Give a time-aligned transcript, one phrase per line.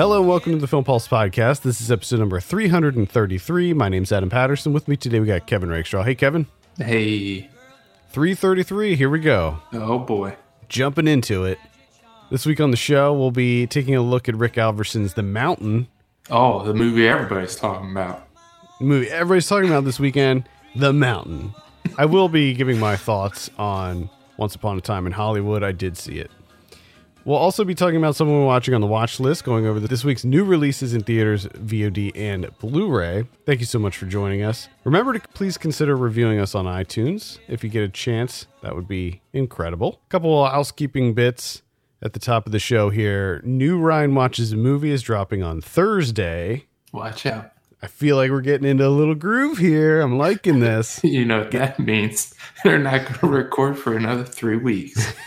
[0.00, 1.60] Hello and welcome to the Film Pulse podcast.
[1.60, 3.74] This is episode number 333.
[3.74, 4.72] My name's Adam Patterson.
[4.72, 6.04] With me today we got Kevin Rakestraw.
[6.04, 6.46] Hey Kevin.
[6.78, 7.50] Hey.
[8.08, 8.96] 333.
[8.96, 9.58] Here we go.
[9.74, 10.36] Oh boy.
[10.70, 11.58] Jumping into it.
[12.30, 15.86] This week on the show we'll be taking a look at Rick Alverson's The Mountain.
[16.30, 18.26] Oh, the movie everybody's talking about.
[18.78, 21.52] The movie everybody's talking about this weekend, The Mountain.
[21.98, 24.08] I will be giving my thoughts on
[24.38, 25.62] Once Upon a Time in Hollywood.
[25.62, 26.30] I did see it.
[27.24, 30.04] We'll also be talking about someone we're watching on the watch list, going over this
[30.04, 33.24] week's new releases in theaters, VOD, and Blu ray.
[33.44, 34.68] Thank you so much for joining us.
[34.84, 37.38] Remember to please consider reviewing us on iTunes.
[37.46, 40.00] If you get a chance, that would be incredible.
[40.06, 41.62] A couple of housekeeping bits
[42.02, 43.42] at the top of the show here.
[43.44, 46.64] New Ryan Watches a Movie is dropping on Thursday.
[46.92, 47.52] Watch out.
[47.82, 50.00] I feel like we're getting into a little groove here.
[50.00, 51.00] I'm liking this.
[51.10, 52.34] You know what that means.
[52.64, 55.12] They're not going to record for another three weeks.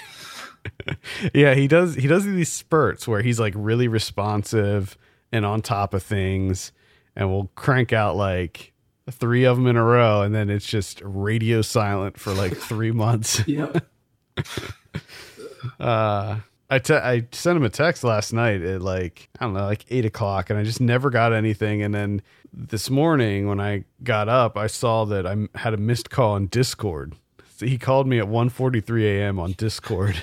[1.33, 1.95] yeah, he does.
[1.95, 4.97] He does these spurts where he's like really responsive
[5.31, 6.71] and on top of things,
[7.15, 8.73] and we'll crank out like
[9.11, 12.91] three of them in a row, and then it's just radio silent for like three
[13.05, 13.45] months.
[13.47, 13.85] yep.
[15.79, 19.63] Uh, I te- I sent him a text last night at like I don't know,
[19.63, 21.81] like eight o'clock, and I just never got anything.
[21.81, 22.21] And then
[22.51, 26.47] this morning when I got up, I saw that I had a missed call on
[26.47, 27.15] Discord.
[27.55, 29.39] So he called me at 1.43 a.m.
[29.39, 30.21] on Discord.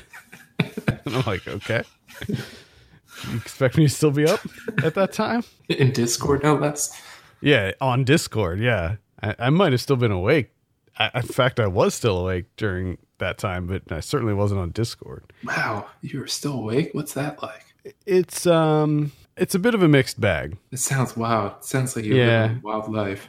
[0.86, 1.82] And I'm like, okay.
[2.28, 4.40] You expect me to still be up
[4.82, 5.44] at that time?
[5.68, 6.98] In Discord, no less.
[7.40, 8.60] Yeah, on Discord.
[8.60, 10.52] Yeah, I, I might have still been awake.
[10.98, 14.70] I, in fact, I was still awake during that time, but I certainly wasn't on
[14.70, 15.32] Discord.
[15.44, 16.90] Wow, you were still awake?
[16.92, 17.64] What's that like?
[18.06, 20.56] It's um, it's a bit of a mixed bag.
[20.70, 21.52] It sounds wild.
[21.58, 22.42] It sounds like you're Yeah.
[22.42, 23.28] living a wild life.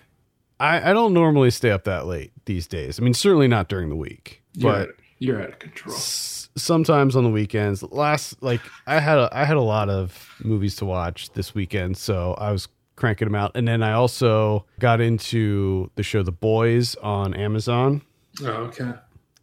[0.60, 3.00] I, I don't normally stay up that late these days.
[3.00, 5.96] I mean, certainly not during the week, You're, but you're out of control.
[5.96, 7.84] s- sometimes on the weekends.
[7.84, 11.98] Last like I had a, I had a lot of movies to watch this weekend,
[11.98, 13.52] so I was cranking them out.
[13.56, 18.02] And then I also got into the show The Boys on Amazon.
[18.42, 18.92] Oh, okay.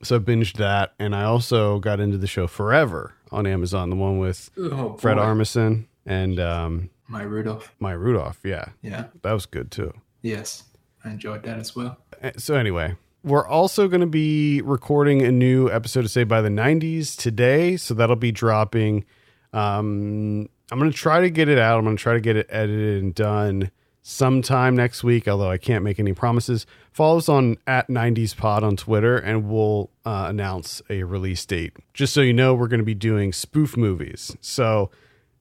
[0.03, 3.97] So I binged that, and I also got into the show Forever on Amazon, the
[3.97, 5.23] one with Oh, Fred boy.
[5.23, 7.75] Armisen and um, Maya Rudolph.
[7.81, 8.39] Maya Rudolph.
[8.45, 9.07] Yeah, Yeah.
[9.23, 9.93] that was good too.
[10.23, 10.65] Yes.
[11.05, 11.97] I enjoyed that as well.
[12.23, 12.95] Uh, So anyway,
[13.29, 17.77] we're also going to be recording a new episode of Saved by the 90s today,
[17.77, 19.05] so that'll be dropping.
[19.53, 21.79] Um, I'm going to try to get it out.
[21.79, 23.71] I'm going to try to get it edited and done
[24.03, 26.65] sometime next week, although I can't make any promises.
[26.91, 31.75] Follow us on at 90s Pod on Twitter, and we'll uh, announce a release date.
[31.93, 34.35] Just so you know, we're going to be doing spoof movies.
[34.41, 34.91] So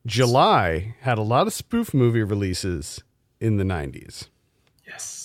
[0.05, 3.01] July had a lot of spoof movie releases
[3.39, 4.27] in the 90s.
[4.85, 5.16] Yes.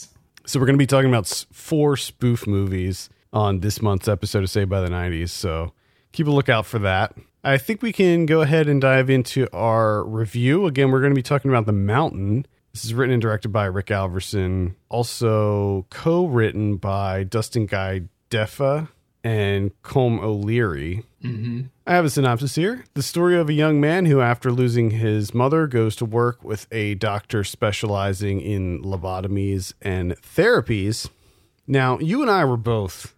[0.53, 4.51] So we're going to be talking about four spoof movies on this month's episode of
[4.51, 5.31] Saved by the 90s.
[5.31, 5.73] So
[6.13, 7.17] keep a lookout for that.
[7.43, 10.67] I think we can go ahead and dive into our review.
[10.67, 12.47] Again, we're going to be talking about The Mountain.
[12.75, 18.89] This is written and directed by Rick Alverson, also co-written by Dustin Guy Defa
[19.25, 21.05] and Colm O'Leary.
[21.23, 21.63] Mm-hmm.
[21.87, 22.85] I have a synopsis here.
[22.95, 26.67] The story of a young man who, after losing his mother, goes to work with
[26.73, 31.09] a doctor specializing in lobotomies and therapies.
[31.67, 33.15] Now, you and I were both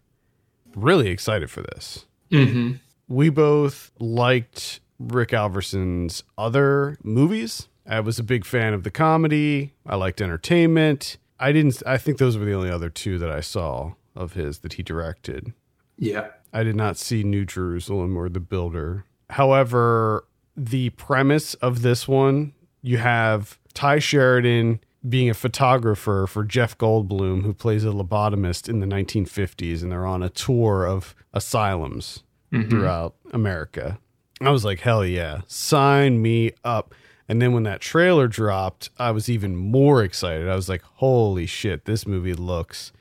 [0.75, 2.05] really excited for this.
[2.31, 2.73] Mm-hmm.
[3.07, 7.67] We both liked Rick Alverson's other movies.
[7.87, 9.73] I was a big fan of the comedy.
[9.85, 11.17] I liked entertainment.
[11.39, 14.59] I didn't, I think those were the only other two that I saw of his
[14.59, 15.53] that he directed.
[15.97, 16.27] Yeah.
[16.53, 19.05] I did not see New Jerusalem or The Builder.
[19.29, 20.25] However,
[20.55, 27.43] the premise of this one, you have Ty Sheridan being a photographer for Jeff Goldblum,
[27.43, 32.69] who plays a lobotomist in the 1950s, and they're on a tour of asylums mm-hmm.
[32.69, 33.99] throughout America.
[34.41, 36.93] I was like, hell yeah, sign me up.
[37.27, 40.47] And then when that trailer dropped, I was even more excited.
[40.47, 42.91] I was like, holy shit, this movie looks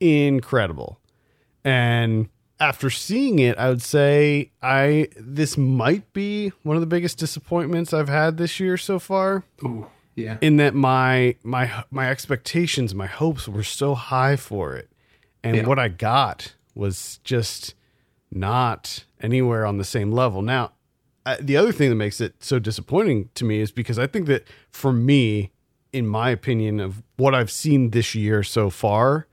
[0.00, 1.00] incredible.
[1.64, 2.28] And
[2.60, 7.92] after seeing it, I would say I this might be one of the biggest disappointments
[7.92, 9.44] I've had this year so far.
[9.64, 9.86] Ooh.
[10.14, 10.38] Yeah.
[10.40, 14.90] In that my my my expectations, my hopes were so high for it,
[15.44, 15.66] and Yeah.
[15.66, 17.74] what I got was just
[18.30, 20.42] not anywhere on the same level.
[20.42, 20.72] Now,
[21.40, 24.46] the other thing that makes it so disappointing to me is because I think that
[24.70, 25.50] for me,
[25.92, 29.26] in my opinion, of what I've seen this year so far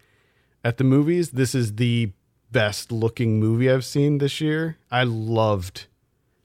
[0.63, 2.11] at the movies, this is the
[2.55, 4.77] best looking movie I've seen this year.
[4.89, 5.87] I loved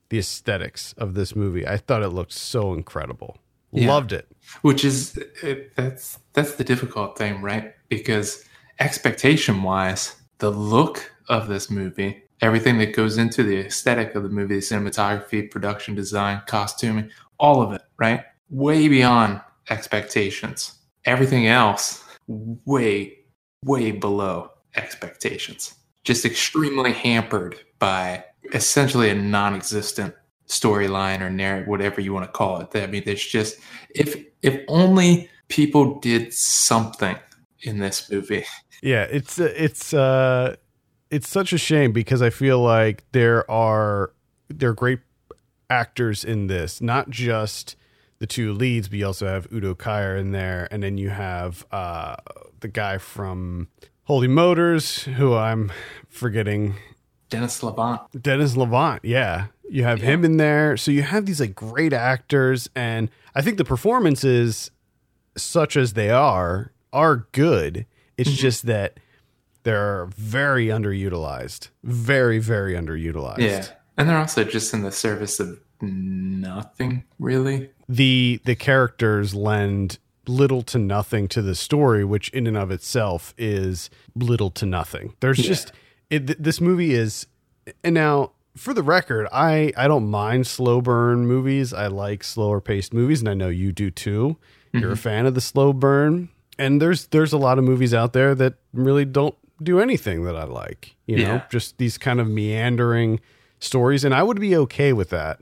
[0.08, 1.66] the aesthetics of this movie.
[1.66, 3.38] I thought it looked so incredible.
[3.72, 3.88] Yeah.
[3.88, 4.26] Loved it.
[4.62, 8.44] which is it, that's that's the difficult thing right because
[8.80, 14.28] expectation wise the look of this movie everything that goes into the aesthetic of the
[14.28, 17.08] movie the cinematography production design costuming
[17.38, 19.40] all of it right way beyond
[19.70, 20.74] expectations.
[21.04, 23.18] Everything else, way,
[23.64, 25.74] way below expectations.
[26.04, 30.14] Just extremely hampered by essentially a non existent
[30.48, 32.68] storyline or narrative, whatever you want to call it.
[32.74, 33.58] I mean, there's just,
[33.90, 37.16] if, if only people did something
[37.62, 38.44] in this movie.
[38.82, 40.56] Yeah, it's it's uh
[41.10, 44.12] it's such a shame because I feel like there are
[44.48, 45.00] there are great
[45.68, 47.76] actors in this, not just
[48.18, 51.66] the two leads, but you also have Udo Kier in there, and then you have
[51.70, 52.16] uh
[52.60, 53.68] the guy from
[54.10, 55.70] Holy Motors, who I'm
[56.08, 56.74] forgetting.
[57.28, 58.00] Denis Lavant.
[58.20, 59.46] Denis Lavant, yeah.
[59.68, 60.06] You have yeah.
[60.06, 60.76] him in there.
[60.76, 64.72] So you have these like great actors and I think the performances
[65.36, 67.86] such as they are are good.
[68.16, 68.36] It's mm-hmm.
[68.36, 68.98] just that
[69.62, 71.68] they're very underutilized.
[71.84, 73.38] Very, very underutilized.
[73.38, 73.64] Yeah.
[73.96, 77.70] And they're also just in the service of nothing, really.
[77.88, 83.34] The the characters lend little to nothing to the story, which in and of itself
[83.38, 85.14] is little to nothing.
[85.20, 85.46] There's yeah.
[85.46, 85.72] just
[86.08, 87.26] it, this movie is
[87.84, 91.72] and now for the record, I I don't mind slow burn movies.
[91.72, 94.36] I like slower paced movies and I know you do too.
[94.72, 94.92] You're mm-hmm.
[94.92, 96.28] a fan of the slow burn
[96.60, 100.36] and there's there's a lot of movies out there that really don't do anything that
[100.36, 100.94] I like.
[101.06, 103.18] You know, just these kind of meandering
[103.58, 105.40] stories, and I would be okay with that.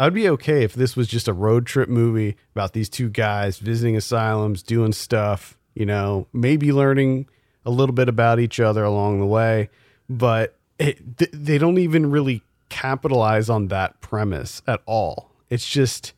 [0.00, 3.10] I would be okay if this was just a road trip movie about these two
[3.10, 5.58] guys visiting asylums, doing stuff.
[5.74, 7.28] You know, maybe learning
[7.66, 9.68] a little bit about each other along the way,
[10.08, 15.32] but it, th- they don't even really capitalize on that premise at all.
[15.50, 16.14] It's just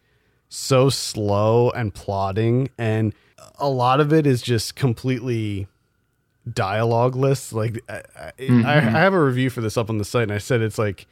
[0.49, 3.13] so slow and plodding and
[3.59, 5.67] a lot of it is just completely
[6.49, 7.53] dialogueless.
[7.53, 8.65] Like I, mm-hmm.
[8.65, 10.79] I, I, have a review for this up on the site, and I said it's
[10.79, 11.07] like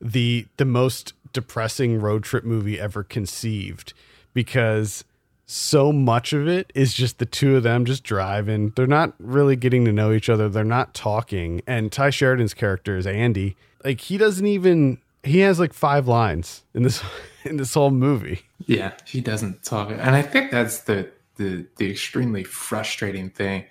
[0.00, 3.92] the the most depressing road trip movie ever conceived
[4.34, 5.04] because
[5.46, 8.70] so much of it is just the two of them just driving.
[8.70, 10.48] They're not really getting to know each other.
[10.48, 11.62] They're not talking.
[11.66, 13.56] And Ty Sheridan's character is Andy.
[13.84, 17.02] Like he doesn't even he has like five lines in this
[17.44, 18.42] in this whole movie.
[18.66, 19.90] Yeah, he doesn't talk.
[19.90, 23.64] And I think that's the the the extremely frustrating thing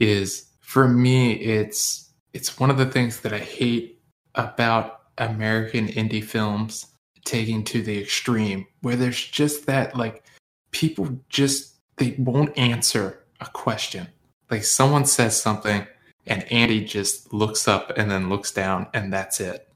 [0.00, 4.00] is for me it's it's one of the things that I hate
[4.34, 6.86] about American indie films
[7.24, 10.24] taking to the extreme where there's just that like
[10.70, 14.08] people just they won't answer a question.
[14.50, 15.86] Like someone says something
[16.26, 19.68] and Andy just looks up and then looks down and that's it.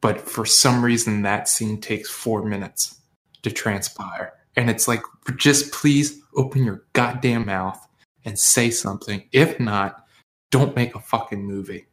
[0.00, 3.00] But for some reason that scene takes 4 minutes
[3.42, 5.02] to transpire and it's like,
[5.36, 7.78] just please open your goddamn mouth
[8.24, 9.22] and say something.
[9.32, 10.04] If not,
[10.50, 11.86] don't make a fucking movie.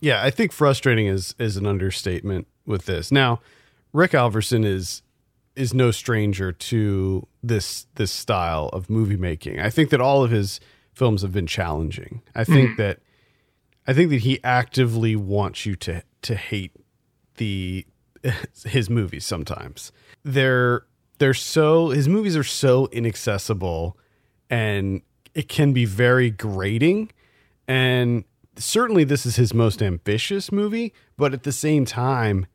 [0.00, 3.12] Yeah, I think frustrating is is an understatement with this.
[3.12, 3.40] Now,
[3.92, 5.02] Rick Alverson is
[5.54, 9.60] is no stranger to this this style of movie making.
[9.60, 10.60] I think that all of his
[10.94, 12.22] films have been challenging.
[12.34, 13.00] I think mm that
[13.86, 16.72] I think that he actively wants you to to hate
[17.36, 17.86] the
[18.64, 19.92] his movies sometimes.
[20.24, 20.84] They're
[21.18, 23.96] they're so his movies are so inaccessible
[24.50, 25.02] and
[25.34, 27.10] it can be very grating
[27.66, 28.24] and
[28.56, 32.46] certainly this is his most ambitious movie but at the same time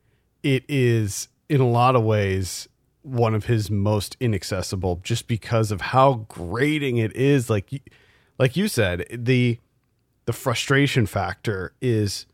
[0.54, 2.68] it is in a lot of ways
[3.02, 7.70] one of his most inaccessible just because of how grating it is like
[8.38, 9.58] like you said the
[10.26, 12.26] the frustration factor is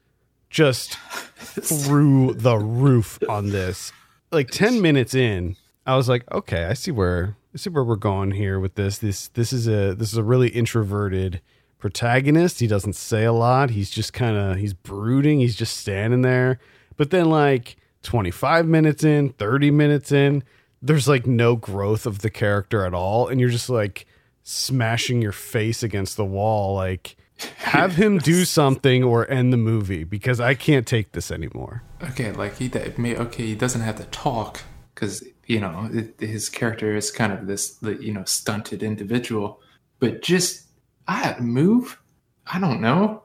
[0.50, 0.94] just
[1.36, 3.92] through the roof on this
[4.32, 5.56] like 10 minutes in
[5.86, 8.98] I was like, okay, I see where I see where we're going here with this.
[8.98, 11.40] This this is a this is a really introverted
[11.78, 12.60] protagonist.
[12.60, 13.70] He doesn't say a lot.
[13.70, 15.40] He's just kind of he's brooding.
[15.40, 16.58] He's just standing there.
[16.96, 20.44] But then like 25 minutes in, 30 minutes in,
[20.84, 24.06] there's like no growth of the character at all and you're just like
[24.42, 27.16] smashing your face against the wall like
[27.56, 31.82] have him do something or end the movie because I can't take this anymore.
[32.02, 34.60] Okay, like he okay, he doesn't have to talk
[34.94, 39.60] cuz you know his character is kind of this you know stunted individual
[39.98, 40.66] but just
[41.08, 41.98] i had to move?
[42.46, 43.22] I don't know.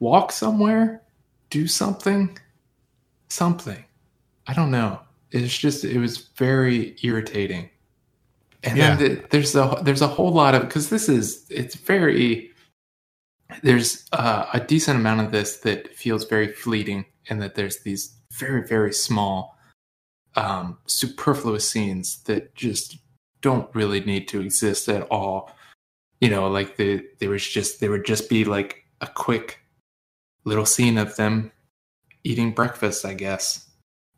[0.00, 1.02] Walk somewhere?
[1.50, 2.38] Do something?
[3.28, 3.84] Something
[4.46, 7.68] i don't know it's just it was very irritating
[8.64, 8.94] and yeah.
[8.96, 12.50] then the, there's a there's a whole lot of because this is it's very
[13.62, 18.16] there's uh, a decent amount of this that feels very fleeting and that there's these
[18.32, 19.58] very very small
[20.36, 22.96] um, superfluous scenes that just
[23.40, 25.50] don't really need to exist at all.
[26.20, 29.58] You know, like the there was just there would just be like a quick
[30.44, 31.52] little scene of them
[32.24, 33.68] eating breakfast, I guess,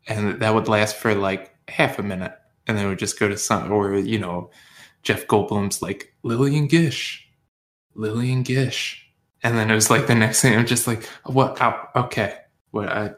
[0.07, 2.33] and that would last for like half a minute,
[2.67, 4.51] and then we would just go to some or you know
[5.03, 7.27] Jeff Goldblum's like Lillian Gish,
[7.95, 9.05] Lillian Gish,
[9.43, 11.57] and then it was like the next thing I'm just like, what?
[11.61, 12.37] Oh, okay,
[12.71, 12.89] what?
[12.89, 13.11] I,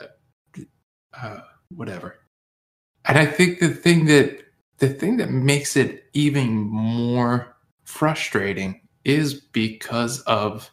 [1.13, 2.15] uh, whatever.
[3.05, 4.43] And I think the thing that
[4.79, 10.69] the thing that makes it even more frustrating is because of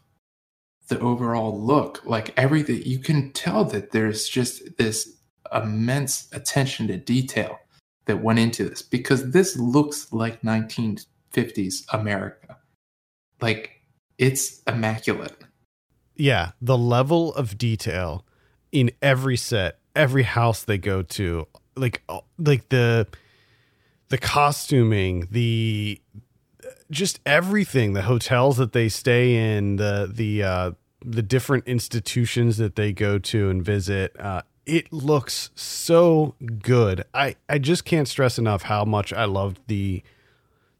[0.88, 2.04] the overall look.
[2.04, 5.13] Like everything, you can tell that there's just this
[5.52, 7.58] immense attention to detail
[8.06, 12.58] that went into this because this looks like 1950s America.
[13.40, 13.80] Like
[14.18, 15.36] it's immaculate.
[16.16, 18.24] Yeah, the level of detail
[18.70, 23.06] in every set, every house they go to, like uh, like the
[24.08, 26.00] the costuming, the
[26.90, 30.70] just everything, the hotels that they stay in, the the uh
[31.04, 34.14] the different institutions that they go to and visit.
[34.18, 37.04] Uh it looks so good.
[37.12, 40.02] I I just can't stress enough how much I loved the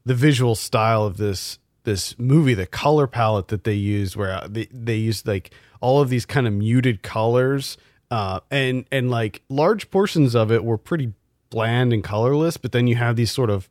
[0.05, 4.49] the visual style of this this movie, the color palette that they used, where uh,
[4.51, 5.51] they they used like
[5.81, 7.77] all of these kind of muted colors,
[8.11, 11.13] uh, and and like large portions of it were pretty
[11.51, 13.69] bland and colorless, but then you have these sort of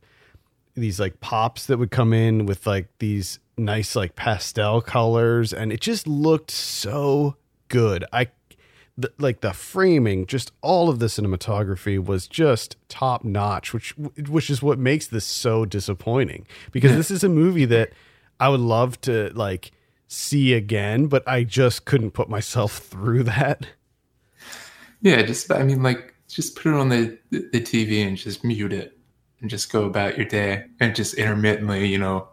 [0.74, 5.72] these like pops that would come in with like these nice like pastel colors, and
[5.72, 7.36] it just looked so
[7.68, 8.04] good.
[8.12, 8.28] I
[8.96, 13.90] the, like the framing, just all of the cinematography was just top notch, which
[14.28, 17.90] which is what makes this so disappointing because this is a movie that
[18.38, 19.72] I would love to like
[20.06, 23.66] see again, but I just couldn't put myself through that.
[25.00, 28.72] Yeah, just I mean, like just put it on the the TV and just mute
[28.72, 28.96] it
[29.40, 32.28] and just go about your day and just intermittently, you know,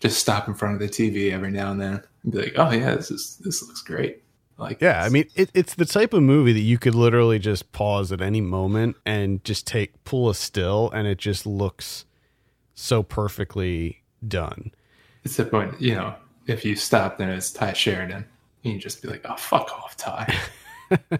[0.00, 2.70] just stop in front of the TV every now and then and be like, oh
[2.70, 4.22] yeah, this is this looks great.
[4.58, 7.72] Like Yeah, I mean, it, it's the type of movie that you could literally just
[7.72, 12.04] pause at any moment and just take pull a still, and it just looks
[12.74, 14.72] so perfectly done.
[15.24, 16.14] it's the point, you know,
[16.46, 18.24] if you stop, then it's Ty Sheridan.
[18.64, 20.34] and You just be like, oh fuck off, Ty.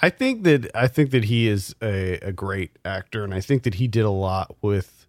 [0.00, 3.64] I think that I think that he is a, a great actor, and I think
[3.64, 5.06] that he did a lot with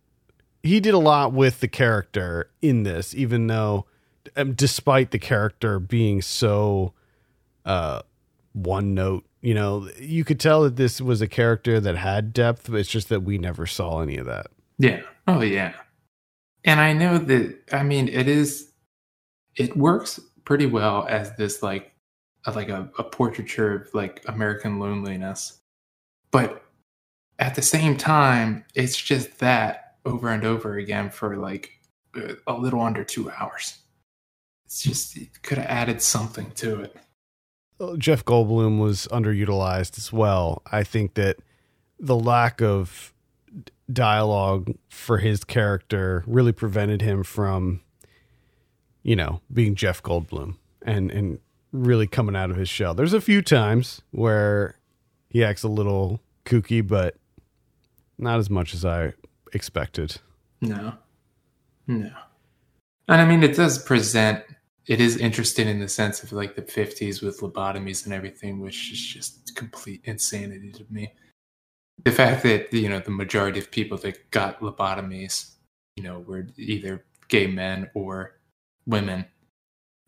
[0.64, 3.86] he did a lot with the character in this, even though,
[4.36, 6.94] um, despite the character being so
[7.66, 8.02] uh,
[8.54, 12.70] one note, you know, you could tell that this was a character that had depth,
[12.70, 14.48] but it's just that we never saw any of that.
[14.78, 15.02] Yeah.
[15.28, 15.74] Oh yeah.
[16.64, 18.72] And I know that I mean it is
[19.56, 21.94] it works pretty well as this like
[22.46, 25.60] a, like a, a portraiture of like American loneliness.
[26.32, 26.64] But
[27.40, 31.80] at the same time, it's just that over and over again for like
[32.16, 33.81] uh, a little under two hours.
[34.72, 36.96] It's just it could have added something to it.
[37.78, 40.62] Uh, Jeff Goldblum was underutilized as well.
[40.72, 41.40] I think that
[42.00, 43.14] the lack of
[43.92, 47.82] dialogue for his character really prevented him from,
[49.04, 51.40] you know, being Jeff Goldblum and and
[51.74, 52.94] really coming out of his shell.
[52.94, 54.80] There's a few times where
[55.30, 57.18] he acts a little kooky, but
[58.18, 59.16] not as much as I
[59.52, 60.22] expected.
[60.62, 60.94] No.
[61.88, 62.12] No.
[63.10, 64.46] And I mean, it does present,
[64.88, 68.92] it is interesting in the sense of like the 50s with lobotomies and everything, which
[68.92, 71.14] is just complete insanity to me.
[72.04, 75.56] The fact that, you know, the majority of people that got lobotomies,
[75.96, 78.40] you know, were either gay men or
[78.88, 79.26] women.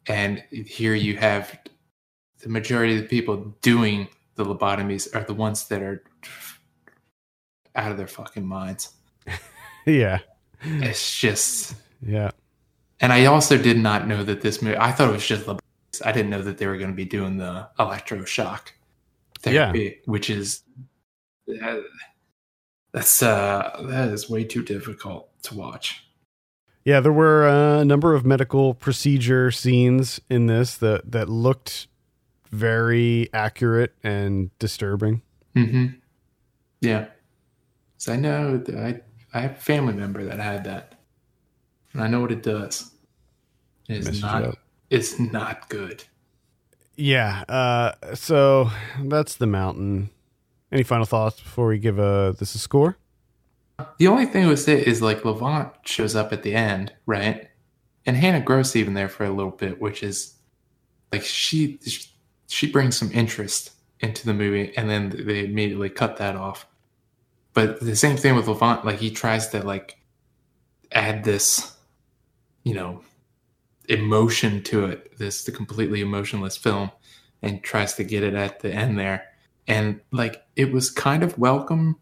[0.07, 1.59] And here you have
[2.41, 6.03] the majority of the people doing the lobotomies are the ones that are
[7.75, 8.93] out of their fucking minds.
[9.85, 10.19] yeah.
[10.63, 12.31] It's just, Yeah.
[13.03, 14.77] And I also did not know that this movie.
[14.77, 16.05] I thought it was just lobotomies.
[16.05, 18.69] I didn't know that they were going to be doing the electroshock
[19.41, 20.63] therapy, which is
[21.61, 21.81] uh,
[22.93, 26.05] that's uh that is way too difficult to watch.
[26.85, 31.87] Yeah, there were uh, a number of medical procedure scenes in this that that looked
[32.51, 35.21] very accurate and disturbing.
[35.57, 35.87] Mm-hmm.
[36.79, 37.07] Yeah,
[37.97, 39.01] so I know that I
[39.37, 40.95] I have a family member that had that,
[41.91, 42.92] and I know what it does.
[43.87, 44.43] It is Messes you not.
[44.43, 44.57] up.
[44.89, 46.03] It's not good.
[46.95, 47.43] Yeah.
[47.49, 48.69] Uh, so
[49.03, 50.09] that's the mountain.
[50.71, 52.97] Any final thoughts before we give uh, this a score?
[53.97, 57.49] The only thing with it is like Lavant shows up at the end, right?
[58.05, 60.35] And Hannah Gross even there for a little bit, which is
[61.11, 61.79] like she
[62.47, 66.67] she brings some interest into the movie, and then they immediately cut that off.
[67.53, 69.97] But the same thing with Lavant, like he tries to like
[70.91, 71.75] add this,
[72.63, 73.01] you know,
[73.93, 76.91] emotion to it, this the completely emotionless film,
[77.41, 79.25] and tries to get it at the end there,
[79.67, 81.97] and like it was kind of welcome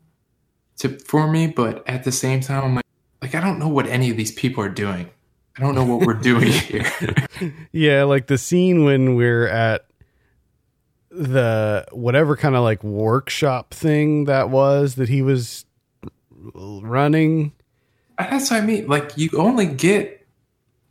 [0.77, 2.85] to for me, but at the same time, I'm like,
[3.21, 5.09] like I don't know what any of these people are doing.
[5.57, 6.91] I don't know what we're doing here.
[7.71, 9.85] yeah, like the scene when we're at
[11.09, 15.65] the whatever kind of like workshop thing that was that he was
[16.53, 17.51] running.
[18.17, 18.87] That's what I mean.
[18.87, 20.20] Like you only get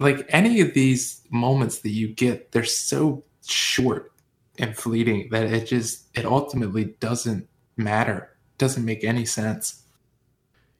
[0.00, 4.12] like any of these moments that you get, they're so short
[4.58, 8.36] and fleeting that it just it ultimately doesn't matter.
[8.58, 9.82] Doesn't make any sense.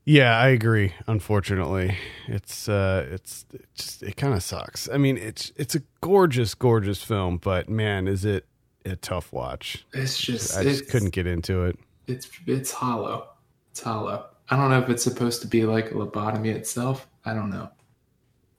[0.05, 0.95] Yeah, I agree.
[1.07, 1.97] Unfortunately,
[2.27, 4.89] it's uh, it's it just it kind of sucks.
[4.93, 8.47] I mean, it's it's a gorgeous, gorgeous film, but man, is it
[8.85, 9.85] a tough watch.
[9.93, 11.79] It's just I just couldn't get into it.
[12.07, 13.29] It's it's hollow.
[13.71, 14.27] It's hollow.
[14.51, 17.07] I don't know if it's supposed to be like a lobotomy itself.
[17.25, 17.71] I don't know.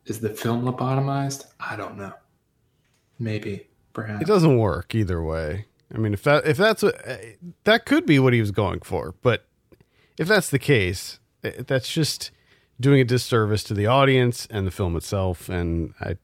[0.06, 1.46] Is the film lobotomized?
[1.60, 2.14] I don't know.
[3.20, 4.22] Maybe, perhaps.
[4.22, 5.68] It doesn't work either way.
[5.94, 6.96] I mean, if that if that's what
[7.66, 9.46] that could be what he was going for, but
[10.18, 12.32] if that's the case, eh, that's just
[12.80, 16.16] doing a disservice to the audience and the film itself, and I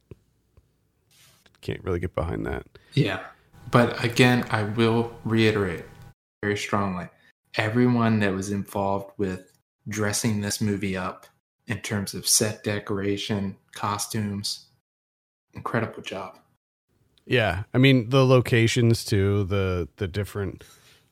[1.61, 2.65] can't really get behind that.
[2.93, 3.19] Yeah,
[3.69, 5.85] but again, I will reiterate
[6.41, 7.09] very strongly:
[7.55, 9.51] everyone that was involved with
[9.87, 11.27] dressing this movie up
[11.67, 14.65] in terms of set decoration, costumes,
[15.53, 16.37] incredible job.
[17.25, 20.63] Yeah, I mean the locations too, the the different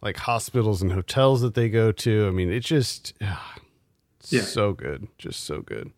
[0.02, 2.28] like hospitals and hotels that they go to.
[2.28, 3.56] I mean, it just ah,
[4.30, 4.42] Yeah.
[4.42, 5.92] so good, just so good.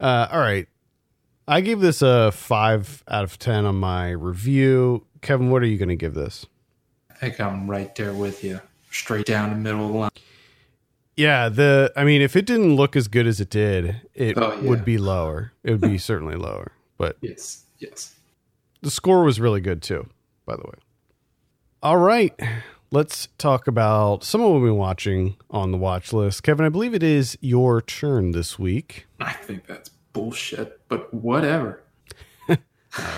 [0.00, 0.66] Uh, all right,
[1.46, 5.04] I gave this a five out of ten on my review.
[5.22, 6.46] Kevin, what are you going to give this?
[7.10, 8.60] I think I'm right there with you,
[8.90, 10.10] straight down the middle of the line.
[11.20, 14.54] Yeah, the I mean, if it didn't look as good as it did, it Oh,
[14.54, 14.68] yeah.
[14.68, 15.52] would be lower.
[15.62, 18.14] It would be certainly lower, but Yes, yes.
[18.80, 20.08] the score was really good too,
[20.46, 20.78] by the way.
[21.82, 22.32] All right,
[22.90, 26.42] let's talk about some of what we've been watching on the watch list.
[26.42, 29.06] Kevin, I believe it is your turn this week.
[29.20, 31.82] I think that's bullshit, but whatever.
[32.48, 32.56] All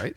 [0.02, 0.14] right,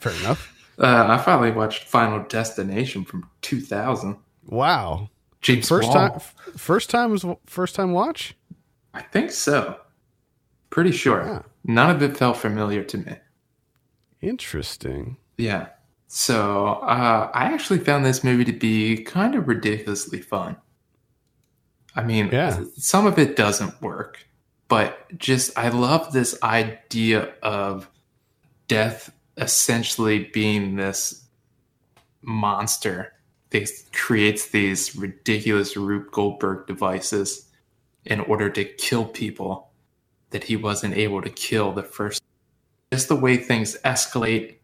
[0.00, 0.56] fair enough.
[0.78, 4.16] Uh, I finally watched Final Destination from 2000.
[4.46, 5.94] Wow, James first Wall.
[6.10, 6.20] time,
[6.56, 8.36] first time was first time watch.
[8.92, 9.80] I think so.
[10.70, 11.24] Pretty sure.
[11.24, 11.42] Yeah.
[11.64, 13.16] None of it felt familiar to me.
[14.20, 15.16] Interesting.
[15.38, 15.68] Yeah.
[16.08, 20.56] So uh, I actually found this movie to be kind of ridiculously fun.
[21.94, 22.62] I mean, Yeah.
[22.76, 24.26] some of it doesn't work,
[24.68, 27.88] but just I love this idea of
[28.68, 31.24] death essentially being this
[32.22, 33.12] monster
[33.50, 37.48] that creates these ridiculous Rube Goldberg devices
[38.04, 39.70] in order to kill people
[40.30, 42.22] that he wasn't able to kill the first.
[42.92, 44.56] Just the way things escalate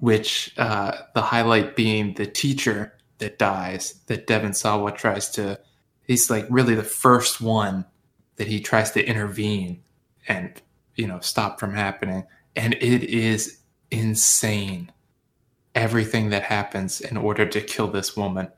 [0.00, 5.58] which uh, the highlight being the teacher that dies that Devon Sawa tries to
[6.06, 7.84] he's like really the first one
[8.36, 9.82] that he tries to intervene
[10.28, 10.60] and
[10.96, 12.24] you know stop from happening
[12.56, 13.58] and it is
[13.90, 14.90] insane
[15.74, 18.48] everything that happens in order to kill this woman.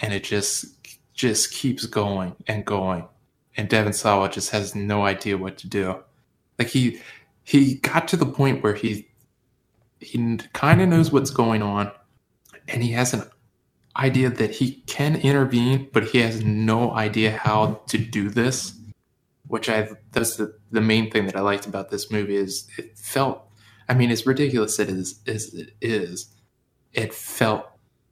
[0.00, 0.66] And it just
[1.14, 3.06] just keeps going and going.
[3.56, 6.02] And Devon Sawa just has no idea what to do.
[6.58, 7.00] Like he
[7.44, 9.08] he got to the point where he
[10.00, 11.90] he kind of knows what's going on.
[12.66, 13.24] And he has an
[13.96, 18.78] idea that he can intervene but he has no idea how to do this
[19.46, 22.96] which i that's the, the main thing that i liked about this movie is it
[22.98, 23.46] felt
[23.88, 26.33] i mean as ridiculous it is as it is
[26.94, 27.66] it felt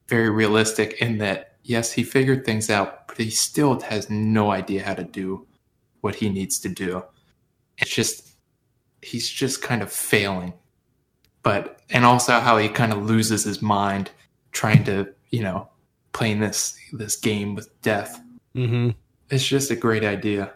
[0.09, 4.83] very realistic in that yes he figured things out but he still has no idea
[4.83, 5.47] how to do
[6.01, 7.03] what he needs to do
[7.79, 8.33] it's just
[9.01, 10.53] he's just kind of failing
[11.42, 14.11] but and also how he kind of loses his mind
[14.53, 15.68] trying to you know
[16.12, 18.21] playing this this game with death
[18.55, 18.90] Mm-hmm.
[19.31, 20.53] it's just a great idea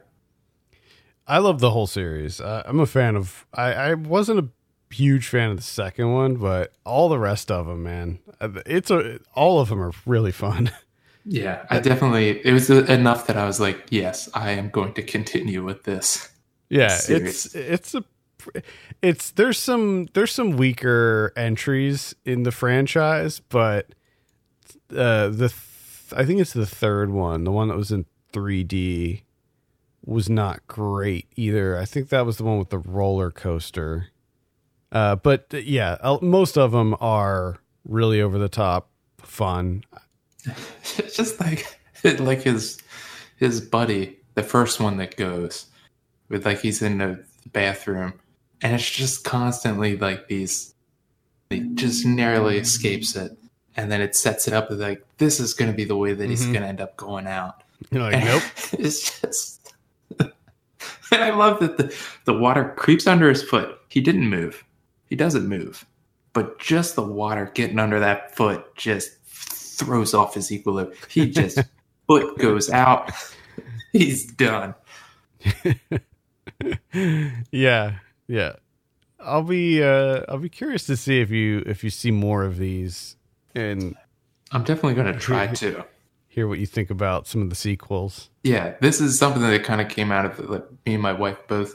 [1.26, 2.40] I love the whole series.
[2.40, 3.46] Uh, I'm a fan of.
[3.52, 4.48] I, I wasn't a
[4.90, 8.90] huge fan of the second one, but all the rest of them, man, Uh, it's
[8.90, 10.70] a all of them are really fun.
[11.28, 15.02] yeah i definitely it was enough that i was like yes i am going to
[15.02, 16.28] continue with this
[16.68, 17.46] yeah, Serious.
[17.46, 18.04] it's it's a
[19.02, 23.86] it's there's some there's some weaker entries in the franchise, but
[24.90, 29.22] uh, the th- I think it's the third one, the one that was in 3D,
[30.04, 31.78] was not great either.
[31.78, 34.08] I think that was the one with the roller coaster.
[34.92, 39.82] Uh, but uh, yeah, most of them are really over the top fun.
[40.46, 41.66] it's just like
[42.20, 42.78] like his
[43.36, 45.66] his buddy the first one that goes
[46.28, 47.22] with like he's in the
[47.52, 48.12] bathroom
[48.62, 50.74] and it's just constantly like these
[51.50, 53.36] he just narrowly escapes it
[53.76, 56.28] and then it sets it up like this is going to be the way that
[56.28, 56.52] he's Mhm.
[56.52, 58.42] going to end up going out You're like, nope.
[58.78, 59.74] it's just.
[60.20, 60.32] and
[61.22, 61.94] I love that the,
[62.24, 63.78] the water creeps under his foot.
[63.88, 64.64] He didn't move.
[65.08, 65.84] He doesn't move.
[66.32, 70.98] But just the water getting under that foot just throws off his equilibrium.
[71.08, 71.58] He just
[72.06, 73.10] foot goes out.
[73.92, 74.74] He's done.
[77.50, 78.52] yeah, yeah.
[79.18, 82.58] I'll be uh I'll be curious to see if you if you see more of
[82.58, 83.16] these
[83.54, 83.96] and
[84.52, 85.84] I'm definitely going to try to
[86.28, 88.30] hear what you think about some of the sequels.
[88.44, 91.38] Yeah, this is something that kind of came out of like, me and my wife
[91.48, 91.74] both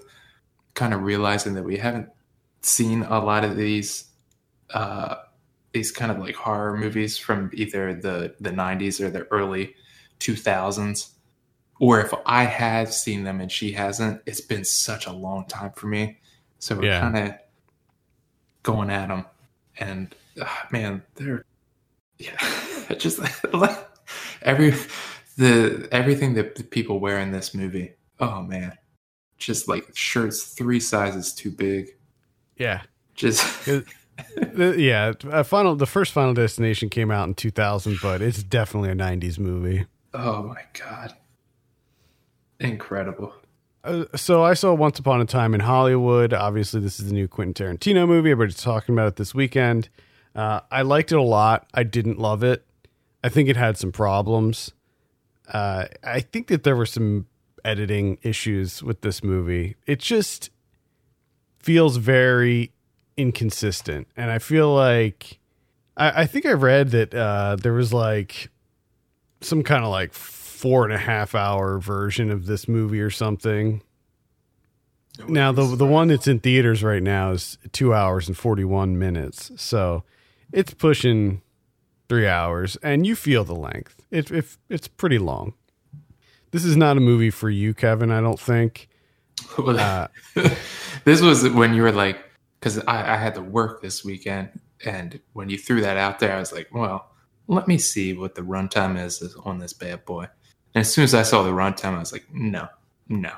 [0.73, 2.09] kind of realizing that we haven't
[2.61, 4.05] seen a lot of these
[4.73, 5.15] uh
[5.73, 9.75] these kind of like horror movies from either the the 90s or the early
[10.19, 11.09] 2000s
[11.79, 15.71] or if I have seen them and she hasn't, it's been such a long time
[15.75, 16.19] for me.
[16.59, 16.99] So we're Yeah.
[16.99, 17.35] kind of
[18.63, 19.25] going at them,
[19.79, 21.45] and uh, man, they're
[22.19, 22.37] yeah,
[22.97, 23.19] just
[24.43, 24.73] every
[25.37, 27.93] the everything that the people wear in this movie.
[28.19, 28.77] Oh man,
[29.37, 31.95] just like shirts three sizes too big.
[32.61, 32.81] Yeah.
[33.15, 38.91] Just The- yeah, final the first Final Destination came out in 2000, but it's definitely
[38.91, 39.85] a 90s movie.
[40.13, 41.15] oh my god,
[42.59, 43.33] incredible.
[43.83, 46.33] Uh, so I saw Once Upon a Time in Hollywood.
[46.33, 48.29] Obviously, this is the new Quentin Tarantino movie.
[48.31, 49.89] Everybody's talking about it this weekend.
[50.35, 51.67] Uh, I liked it a lot.
[51.73, 52.63] I didn't love it.
[53.23, 54.71] I think it had some problems.
[55.51, 57.25] Uh, I think that there were some
[57.65, 59.75] editing issues with this movie.
[59.87, 60.51] It just
[61.61, 62.71] feels very
[63.17, 65.39] inconsistent, and I feel like
[65.95, 68.49] I, I think I read that uh, there was like
[69.41, 73.81] some kind of like four and a half hour version of this movie or something.
[75.27, 78.97] Now the the one that's in theaters right now is two hours and forty one
[78.97, 80.03] minutes, so
[80.51, 81.41] it's pushing
[82.09, 84.03] three hours, and you feel the length.
[84.09, 85.53] It, it it's pretty long.
[86.51, 88.11] This is not a movie for you, Kevin.
[88.11, 88.89] I don't think.
[89.57, 90.07] Uh,
[91.03, 92.23] this was when you were like,
[92.59, 96.35] because I, I had to work this weekend, and when you threw that out there,
[96.35, 97.11] I was like, well,
[97.47, 100.27] let me see what the runtime is is on this bad boy.
[100.73, 102.67] And as soon as I saw the runtime, I was like, no,
[103.09, 103.33] no,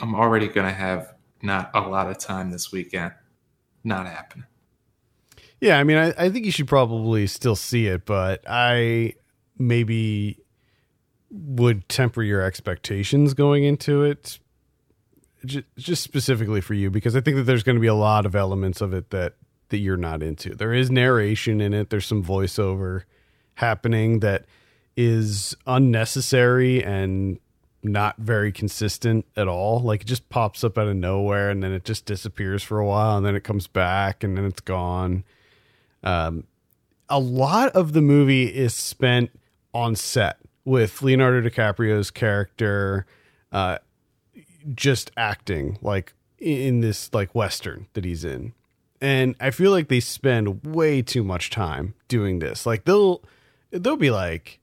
[0.00, 3.12] I'm already gonna have not a lot of time this weekend.
[3.84, 4.46] Not happening.
[5.60, 9.14] Yeah, I mean, I, I think you should probably still see it, but I
[9.58, 10.38] maybe
[11.30, 14.38] would temper your expectations going into it,
[15.44, 18.34] just, specifically for you, because I think that there's going to be a lot of
[18.34, 19.34] elements of it that
[19.70, 20.54] that you're not into.
[20.54, 21.90] There is narration in it.
[21.90, 23.02] There's some voiceover
[23.54, 24.46] happening that
[24.96, 27.38] is unnecessary and
[27.82, 29.80] not very consistent at all.
[29.80, 32.86] Like it just pops up out of nowhere and then it just disappears for a
[32.86, 35.24] while and then it comes back and then it's gone.
[36.02, 36.44] Um,
[37.08, 39.30] a lot of the movie is spent
[39.72, 43.06] on set with Leonardo DiCaprio's character
[43.52, 43.78] uh,
[44.74, 48.52] just acting like in this like western that he's in.
[49.00, 52.66] And I feel like they spend way too much time doing this.
[52.66, 53.22] Like they'll
[53.70, 54.60] they'll be like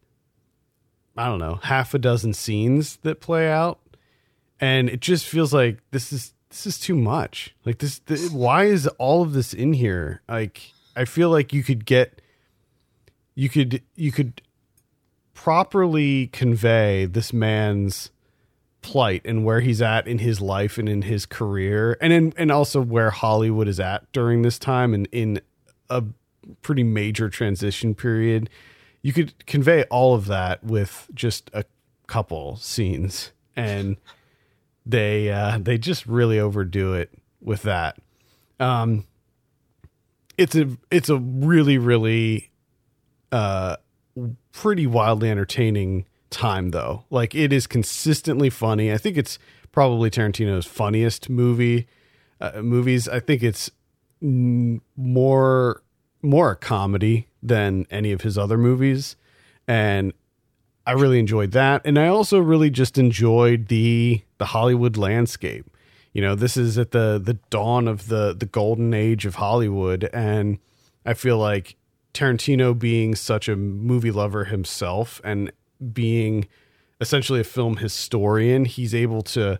[1.17, 3.79] I don't know, half a dozen scenes that play out
[4.59, 7.55] and it just feels like this is this is too much.
[7.65, 10.21] Like this, th why is all of this in here?
[10.27, 12.21] Like I feel like you could get
[13.35, 14.41] you could you could
[15.33, 18.11] properly convey this man's
[18.85, 22.51] plight and where he's at in his life and in his career and in and
[22.51, 25.41] also where Hollywood is at during this time and in
[25.89, 26.03] a
[26.61, 28.47] pretty major transition period.
[29.01, 31.65] You could convey all of that with just a
[32.05, 33.97] couple scenes and
[34.85, 37.09] they uh they just really overdo it
[37.41, 37.97] with that.
[38.59, 39.07] Um
[40.37, 42.51] it's a it's a really really
[43.31, 43.77] uh
[44.51, 47.05] pretty wildly entertaining time though.
[47.09, 48.91] Like it is consistently funny.
[48.91, 49.38] I think it's
[49.71, 51.88] probably Tarantino's funniest movie
[52.39, 53.07] uh, movies.
[53.07, 53.71] I think it's
[54.23, 55.81] mm, more
[56.21, 59.15] more a comedy than any of his other movies
[59.67, 60.11] and
[60.88, 65.69] I really enjoyed that and I also really just enjoyed the the Hollywood landscape.
[66.13, 70.09] You know, this is at the the dawn of the the golden age of Hollywood
[70.13, 70.59] and
[71.05, 71.75] I feel like
[72.13, 75.51] Tarantino being such a movie lover himself and
[75.93, 76.47] being
[77.01, 79.59] essentially a film historian, he's able to,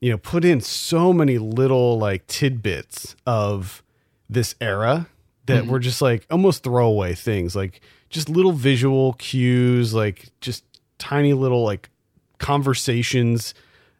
[0.00, 3.82] you know, put in so many little like tidbits of
[4.28, 5.08] this era
[5.46, 5.72] that mm-hmm.
[5.72, 10.64] were just like almost throwaway things, like just little visual cues, like just
[10.98, 11.90] tiny little like
[12.38, 13.54] conversations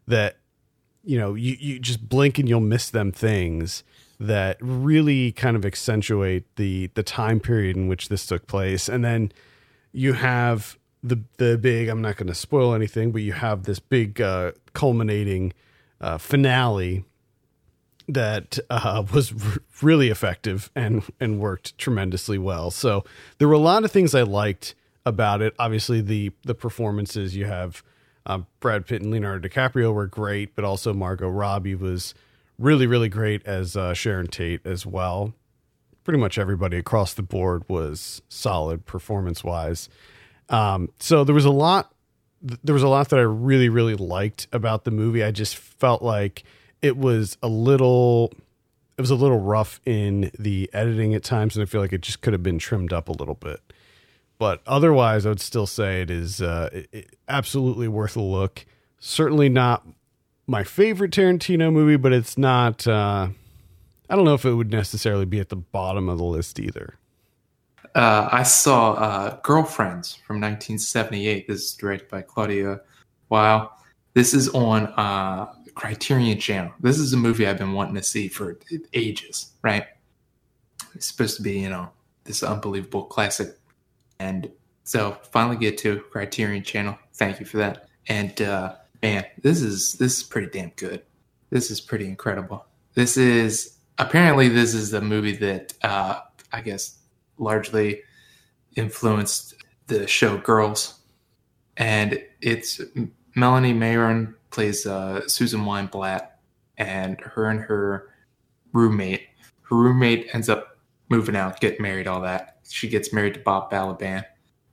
[0.07, 0.37] that
[1.03, 3.83] you know you, you just blink and you'll miss them things
[4.19, 8.87] that really kind of accentuate the the time period in which this took place.
[8.89, 9.31] And then
[9.91, 11.87] you have the the big.
[11.87, 15.53] I'm not going to spoil anything, but you have this big uh, culminating
[16.01, 17.05] uh, finale
[18.07, 22.71] that uh, was r- really effective and and worked tremendously well.
[22.71, 23.03] So
[23.37, 25.53] there were a lot of things I liked about it.
[25.59, 27.83] Obviously, the the performances you have
[28.25, 32.13] uh, Brad Pitt and Leonardo DiCaprio were great, but also Margot Robbie was
[32.57, 35.33] really really great as uh, Sharon Tate as well.
[36.03, 39.89] Pretty much everybody across the board was solid performance wise.
[40.49, 41.91] Um, so there was a lot.
[42.41, 45.23] There was a lot that I really really liked about the movie.
[45.23, 46.43] I just felt like
[46.81, 48.31] it was a little
[48.97, 52.01] it was a little rough in the editing at times and i feel like it
[52.01, 53.59] just could have been trimmed up a little bit
[54.37, 58.65] but otherwise i would still say it is uh, it, it, absolutely worth a look
[58.99, 59.85] certainly not
[60.47, 63.27] my favorite tarantino movie but it's not uh,
[64.09, 66.95] i don't know if it would necessarily be at the bottom of the list either
[67.95, 72.81] uh, i saw uh, girlfriends from 1978 this is directed by claudia
[73.29, 73.71] Weill
[74.13, 76.71] this is on uh, Criterion Channel.
[76.79, 78.57] This is a movie I've been wanting to see for
[78.93, 79.85] ages, right?
[80.95, 81.89] It's supposed to be, you know,
[82.23, 83.57] this unbelievable classic.
[84.19, 84.49] And
[84.85, 86.97] so finally get to Criterion Channel.
[87.13, 87.89] Thank you for that.
[88.07, 91.03] And uh man, this is this is pretty damn good.
[91.49, 92.65] This is pretty incredible.
[92.93, 96.21] This is apparently this is the movie that uh
[96.53, 96.99] I guess
[97.37, 98.01] largely
[98.75, 99.55] influenced
[99.87, 100.99] the show Girls.
[101.77, 102.81] And it's
[103.35, 106.29] Melanie Mayron plays uh, Susan Weinblatt,
[106.77, 108.09] and her and her
[108.73, 109.27] roommate.
[109.63, 110.77] Her roommate ends up
[111.09, 112.59] moving out, getting married, all that.
[112.69, 114.23] She gets married to Bob Balaban,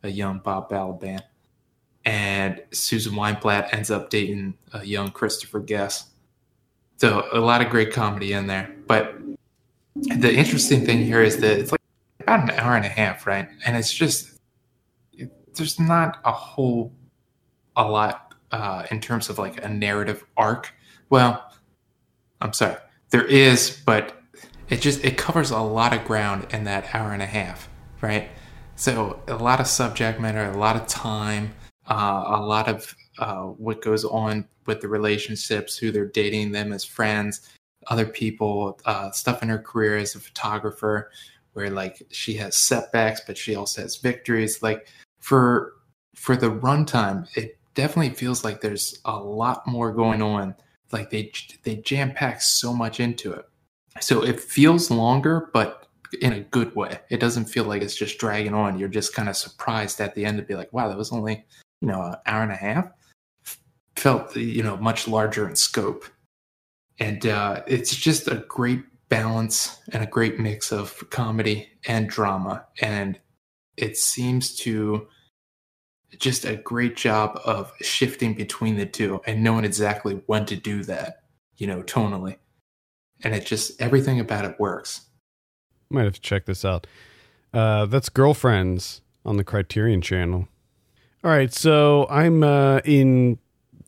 [0.02, 1.20] a young Bob Balaban,
[2.04, 6.08] and Susan Weinblatt ends up dating a young Christopher Guest.
[6.96, 8.74] So a lot of great comedy in there.
[8.86, 9.16] But
[9.96, 11.81] the interesting thing here is that it's like
[12.22, 13.48] about an hour and a half, right?
[13.64, 14.38] And it's just
[15.54, 16.92] there's not a whole
[17.76, 20.72] a lot uh, in terms of like a narrative arc.
[21.10, 21.52] Well,
[22.40, 22.76] I'm sorry,
[23.10, 24.20] there is, but
[24.68, 27.68] it just it covers a lot of ground in that hour and a half,
[28.00, 28.28] right?
[28.76, 31.54] So a lot of subject matter, a lot of time,
[31.86, 36.72] uh, a lot of uh, what goes on with the relationships, who they're dating, them
[36.72, 37.48] as friends,
[37.88, 41.10] other people, uh, stuff in her career as a photographer,
[41.52, 44.62] where like she has setbacks, but she also has victories.
[44.62, 44.86] Like
[45.20, 45.74] for
[46.14, 50.54] for the runtime, it definitely feels like there's a lot more going on.
[50.90, 53.46] Like they they jam pack so much into it,
[54.00, 55.88] so it feels longer, but
[56.20, 57.00] in a good way.
[57.08, 58.78] It doesn't feel like it's just dragging on.
[58.78, 61.44] You're just kind of surprised at the end to be like, wow, that was only
[61.80, 62.88] you know an hour and a half.
[63.96, 66.04] Felt you know much larger in scope,
[66.98, 72.64] and uh, it's just a great balance and a great mix of comedy and drama,
[72.80, 73.20] and
[73.76, 75.06] it seems to
[76.18, 80.82] just a great job of shifting between the two and knowing exactly when to do
[80.84, 81.24] that,
[81.58, 82.36] you know, tonally.
[83.22, 85.02] And it just everything about it works.
[85.90, 86.86] Might have to check this out.
[87.52, 90.48] Uh, that's Girlfriends on the Criterion channel.
[91.22, 93.38] All right, so I'm uh, in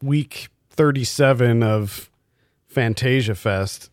[0.03, 2.11] week 37 of
[2.69, 3.89] Fantasia Fest,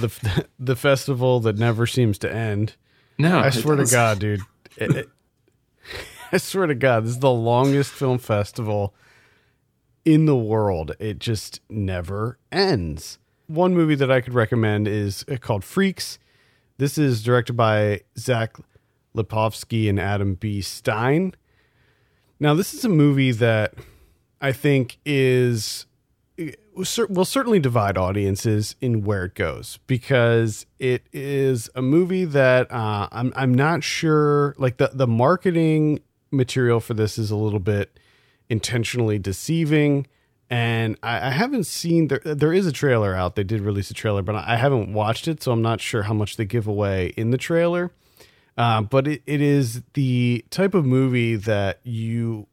[0.00, 2.76] the the festival that never seems to end.
[3.18, 4.40] No, I swear to God, dude.
[4.76, 5.08] It, it,
[6.32, 8.94] I swear to God, this is the longest film festival
[10.04, 10.96] in the world.
[10.98, 13.18] It just never ends.
[13.46, 16.18] One movie that I could recommend is uh, called Freaks.
[16.78, 18.56] This is directed by Zach
[19.14, 20.62] Lipovsky and Adam B.
[20.62, 21.34] Stein.
[22.40, 23.74] Now, this is a movie that
[24.40, 25.86] I think is
[26.74, 33.08] will certainly divide audiences in where it goes because it is a movie that uh,
[33.12, 37.98] I'm I'm not sure like the the marketing material for this is a little bit
[38.48, 40.06] intentionally deceiving.
[40.50, 42.20] And I, I haven't seen there.
[42.24, 43.36] There is a trailer out.
[43.36, 46.14] They did release a trailer, but I haven't watched it, so I'm not sure how
[46.14, 47.90] much they give away in the trailer.
[48.56, 52.46] Uh, but it, it is the type of movie that you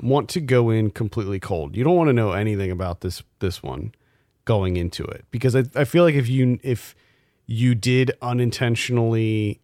[0.00, 1.76] want to go in completely cold.
[1.76, 3.94] You don't want to know anything about this this one
[4.44, 6.94] going into it because I, I feel like if you if
[7.46, 9.60] you did unintentionally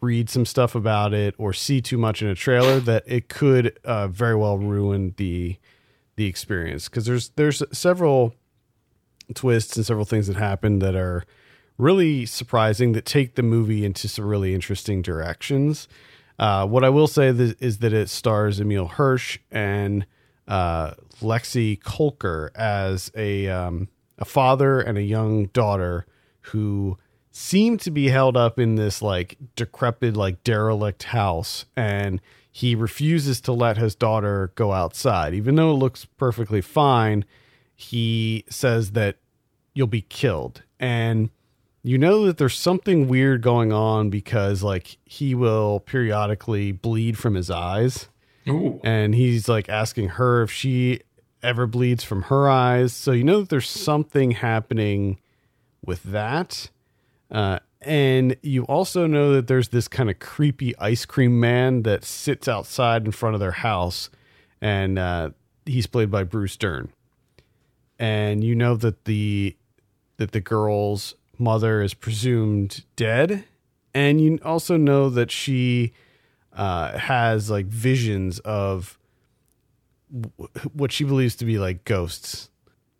[0.00, 3.78] read some stuff about it or see too much in a trailer that it could
[3.84, 5.56] uh, very well ruin the
[6.16, 8.34] the experience because there's there's several
[9.34, 11.24] twists and several things that happen that are
[11.78, 15.88] really surprising that take the movie into some really interesting directions.
[16.42, 20.04] Uh, what I will say is that it stars Emile Hirsch and
[20.48, 23.86] uh, Lexi Kolker as a um,
[24.18, 26.04] a father and a young daughter
[26.46, 26.98] who
[27.30, 33.40] seem to be held up in this like decrepit like derelict house and he refuses
[33.42, 35.34] to let his daughter go outside.
[35.34, 37.24] Even though it looks perfectly fine,
[37.76, 39.18] he says that
[39.74, 40.64] you'll be killed.
[40.80, 41.30] And
[41.82, 47.34] you know that there's something weird going on because like he will periodically bleed from
[47.34, 48.08] his eyes.
[48.48, 48.80] Ooh.
[48.82, 51.00] And he's like asking her if she
[51.42, 52.92] ever bleeds from her eyes.
[52.92, 55.18] So you know that there's something happening
[55.84, 56.70] with that.
[57.30, 62.04] Uh, and you also know that there's this kind of creepy ice cream man that
[62.04, 64.08] sits outside in front of their house,
[64.60, 65.30] and uh,
[65.66, 66.92] he's played by Bruce Dern.
[67.98, 69.56] And you know that the
[70.18, 73.44] that the girl's mother is presumed dead,
[73.92, 75.92] and you also know that she
[76.52, 78.98] uh, has like visions of
[80.10, 82.50] w- what she believes to be like ghosts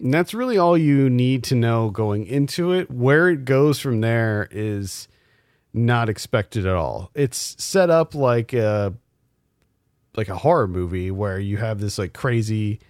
[0.02, 2.90] and that's really all you need to know going into it.
[2.90, 5.06] Where it goes from there is
[5.72, 7.10] not expected at all.
[7.14, 8.94] It's set up like a
[10.16, 12.80] like a horror movie where you have this like crazy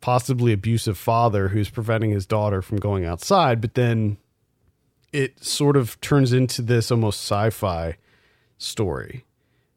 [0.00, 4.18] possibly abusive father who's preventing his daughter from going outside, but then
[5.12, 7.96] it sort of turns into this almost sci-fi
[8.58, 9.24] story.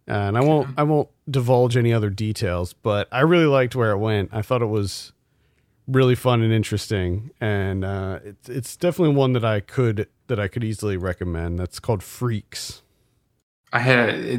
[0.07, 3.97] And I won't I won't divulge any other details, but I really liked where it
[3.97, 4.29] went.
[4.33, 5.13] I thought it was
[5.87, 10.47] really fun and interesting, and uh, it's it's definitely one that I could that I
[10.47, 11.59] could easily recommend.
[11.59, 12.81] That's called Freaks.
[13.71, 14.33] I had a,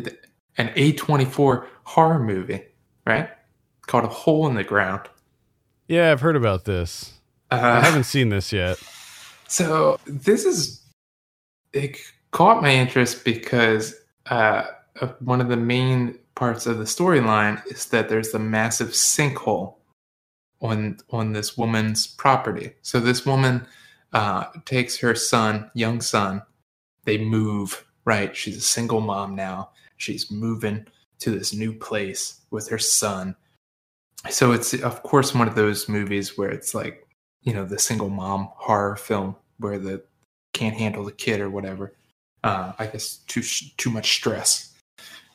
[0.59, 2.63] an A24 horror movie,
[3.07, 3.31] right?
[3.87, 5.09] Called A Hole in the Ground.
[5.89, 7.21] Yeah, I've heard about this.
[7.51, 8.79] Uh, I haven't seen this yet.
[9.49, 10.82] So this is
[11.73, 11.99] it
[12.31, 13.95] caught my interest because
[14.27, 14.65] uh,
[15.21, 19.75] one of the main parts of the storyline is that there's a massive sinkhole
[20.61, 22.73] on on this woman's property.
[22.83, 23.67] So this woman
[24.13, 26.43] uh, takes her son, young son.
[27.05, 27.85] They move.
[28.05, 29.71] Right, she's a single mom now.
[29.97, 30.87] She's moving
[31.21, 33.37] to this new place with her son.
[34.29, 37.07] So it's of course one of those movies where it's like
[37.43, 40.03] you know the single mom horror film where the
[40.53, 41.95] can't handle the kid or whatever.
[42.45, 43.43] Uh, I guess too
[43.77, 44.73] too much stress.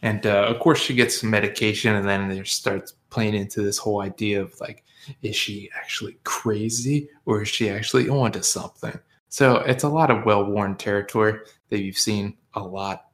[0.02, 3.78] And uh, of course, she gets some medication, and then there starts playing into this
[3.78, 4.84] whole idea of like,
[5.22, 9.00] is she actually crazy or is she actually onto something?
[9.30, 13.06] So it's a lot of well worn territory that you've seen a lot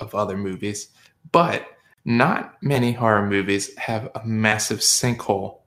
[0.00, 0.88] of other movies,
[1.30, 1.66] but
[2.04, 5.60] not many horror movies have a massive sinkhole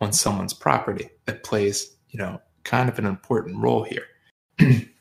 [0.00, 4.06] on someone's property that plays, you know, kind of an important role here.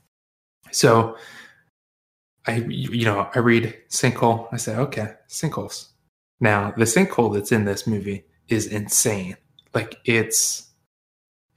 [0.74, 1.18] so
[2.46, 4.48] I, you know, I read sinkhole.
[4.52, 5.90] I say, okay, sinkholes.
[6.40, 9.38] Now, the sinkhole that's in this movie is insane.
[9.74, 10.70] Like it's,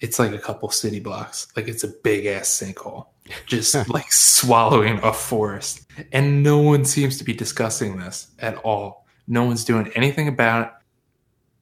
[0.00, 1.48] it's like a couple city blocks.
[1.56, 3.06] Like it's a big ass sinkhole,
[3.46, 5.86] just like swallowing a forest.
[6.12, 9.06] And no one seems to be discussing this at all.
[9.26, 10.72] No one's doing anything about it.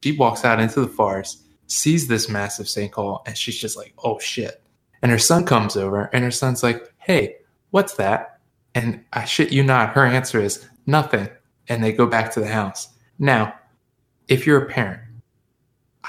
[0.03, 4.19] She walks out into the forest, sees this massive sinkhole, and she's just like, oh
[4.19, 4.61] shit.
[5.01, 7.37] And her son comes over, and her son's like, hey,
[7.75, 8.39] what's that?
[8.73, 11.27] And I shit you not, her answer is nothing.
[11.67, 12.87] And they go back to the house.
[13.19, 13.53] Now,
[14.29, 15.01] if you're a parent,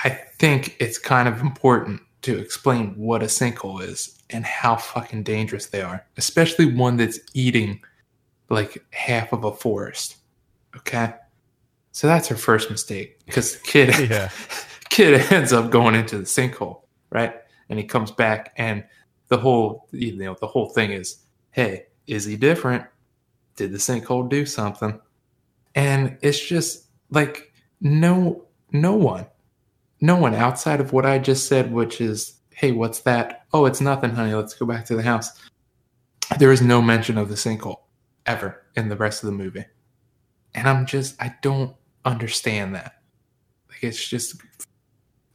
[0.04, 5.24] I think it's kind of important to explain what a sinkhole is and how fucking
[5.24, 7.80] dangerous they are, especially one that's eating
[8.48, 10.18] like half of a forest.
[10.76, 11.14] Okay.
[11.90, 14.30] So that's her first mistake because the kid, Yeah.
[14.88, 17.34] kid ends up going into the sinkhole, right?
[17.68, 18.84] And he comes back, and
[19.26, 21.25] the whole, you know, the whole thing is,
[21.56, 22.84] hey, is he different?
[23.56, 25.00] Did the sinkhole do something?
[25.74, 29.26] And it's just like no, no one,
[30.02, 33.46] no one outside of what I just said, which is, hey, what's that?
[33.54, 34.34] Oh, it's nothing, honey.
[34.34, 35.30] Let's go back to the house.
[36.38, 37.80] There is no mention of the sinkhole
[38.26, 39.64] ever in the rest of the movie.
[40.54, 43.00] And I'm just, I don't understand that.
[43.70, 44.42] Like, it's just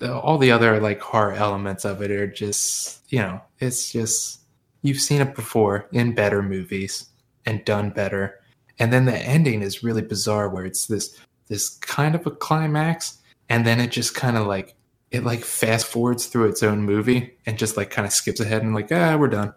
[0.04, 4.41] all the other like horror elements of it are just, you know, it's just,
[4.82, 7.06] you've seen it before in better movies
[7.46, 8.40] and done better.
[8.80, 11.18] And then the ending is really bizarre where it's this,
[11.48, 13.20] this kind of a climax.
[13.50, 14.76] And then it just kind of like,
[15.12, 18.64] it like fast forwards through its own movie and just like kind of skips ahead
[18.64, 19.54] and like, ah, we're done.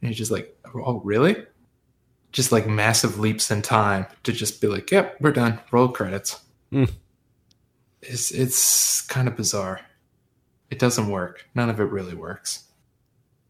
[0.00, 1.36] And you're just like, oh, really?
[2.30, 5.58] Just like massive leaps in time to just be like, yep, we're done.
[5.72, 6.40] Roll credits.
[6.70, 6.90] Mm.
[8.02, 9.80] It's it's kind of bizarre.
[10.70, 11.46] It doesn't work.
[11.54, 12.64] None of it really works.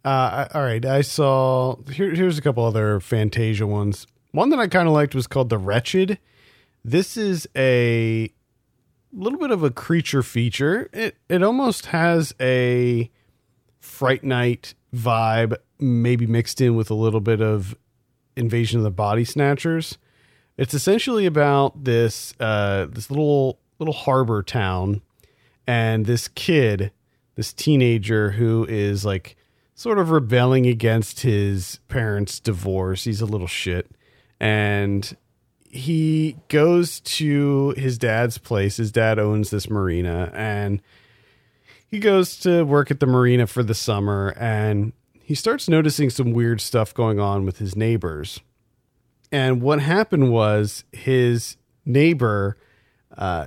[0.05, 0.85] Uh, all right.
[0.85, 2.15] I saw here.
[2.15, 4.07] Here's a couple other Fantasia ones.
[4.33, 6.19] One that I kind of liked was called The Wretched.
[6.85, 8.33] This is a
[9.13, 10.89] little bit of a creature feature.
[10.93, 13.11] It it almost has a
[13.81, 17.77] Fright Night vibe, maybe mixed in with a little bit of
[18.37, 19.99] Invasion of the Body Snatchers.
[20.57, 25.03] It's essentially about this uh, this little little harbor town,
[25.67, 26.93] and this kid,
[27.35, 29.37] this teenager who is like
[29.79, 33.05] sort of rebelling against his parents' divorce.
[33.05, 33.89] He's a little shit,
[34.41, 35.17] and
[35.71, 38.79] he goes to his dad's place.
[38.79, 40.83] His dad owns this marina, and
[41.87, 46.33] he goes to work at the marina for the summer, and he starts noticing some
[46.33, 48.41] weird stuff going on with his neighbors.
[49.31, 51.57] And what happened was his
[51.87, 52.57] neighbor
[53.17, 53.47] uh,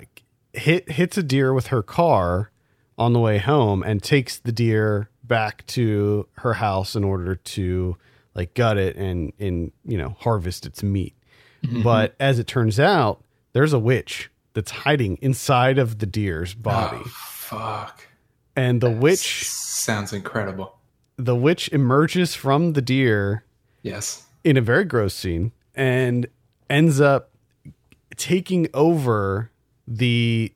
[0.54, 2.52] hit hits a deer with her car
[2.98, 7.96] on the way home and takes the deer back to her house in order to
[8.36, 11.16] like gut it and and you know harvest its meat.
[11.64, 11.84] Mm-hmm.
[11.84, 13.24] But as it turns out,
[13.54, 16.98] there's a witch that's hiding inside of the deer's body.
[17.00, 18.06] Oh, fuck.
[18.58, 20.76] And the that witch sounds incredible.
[21.16, 23.46] The witch emerges from the deer.
[23.84, 24.26] Yes.
[24.44, 26.28] In a very gross scene and
[26.70, 27.30] ends up
[28.18, 29.50] taking over
[29.88, 30.52] the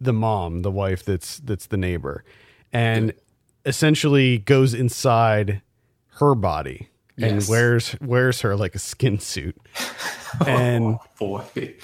[0.00, 2.24] the mom, the wife that's that's the neighbor.
[2.72, 3.12] And
[3.66, 5.60] essentially goes inside
[6.14, 7.30] her body yes.
[7.30, 9.56] and wears wears her like a skin suit.
[10.46, 11.74] and oh, boy.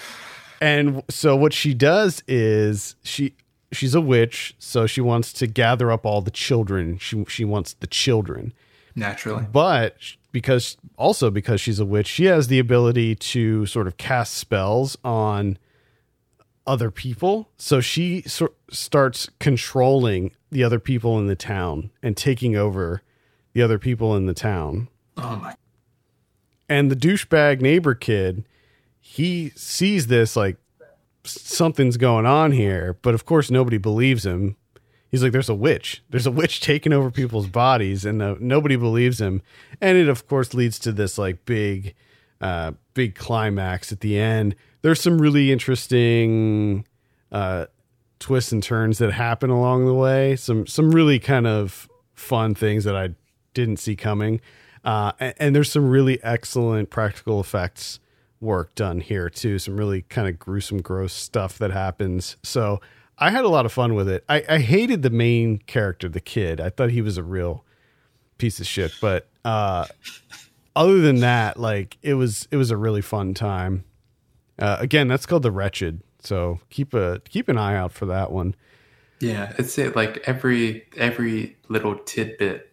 [0.60, 3.34] And so what she does is she
[3.72, 6.98] she's a witch, so she wants to gather up all the children.
[6.98, 8.52] She she wants the children.
[8.94, 9.46] Naturally.
[9.50, 9.96] But
[10.30, 14.96] because also because she's a witch, she has the ability to sort of cast spells
[15.04, 15.58] on
[16.66, 17.48] other people.
[17.56, 23.02] So she so- starts controlling the other people in the town and taking over
[23.52, 24.88] the other people in the town.
[25.16, 25.54] Oh my.
[26.68, 28.44] And the douchebag neighbor kid,
[29.00, 30.56] he sees this like
[31.24, 34.56] something's going on here, but of course nobody believes him.
[35.10, 36.02] He's like, "There's a witch.
[36.08, 39.42] There's a witch taking over people's bodies," and uh, nobody believes him.
[39.80, 41.94] And it, of course, leads to this like big,
[42.40, 44.54] uh, big climax at the end.
[44.82, 46.86] There's some really interesting
[47.30, 47.66] uh,
[48.18, 50.36] twists and turns that happen along the way.
[50.36, 53.10] Some some really kind of fun things that I
[53.54, 54.40] didn't see coming.
[54.84, 58.00] Uh, and, and, there's some really excellent practical effects
[58.40, 59.58] work done here too.
[59.60, 62.36] Some really kind of gruesome, gross stuff that happens.
[62.42, 62.80] So
[63.16, 64.24] I had a lot of fun with it.
[64.28, 66.60] I, I hated the main character, the kid.
[66.60, 67.64] I thought he was a real
[68.38, 68.92] piece of shit.
[69.00, 69.86] But uh,
[70.74, 73.84] other than that, like it was it was a really fun time.
[74.59, 76.03] Uh, again, that's called the Wretched.
[76.20, 78.55] So keep a keep an eye out for that one.
[79.20, 82.72] Yeah, it's it like every every little tidbit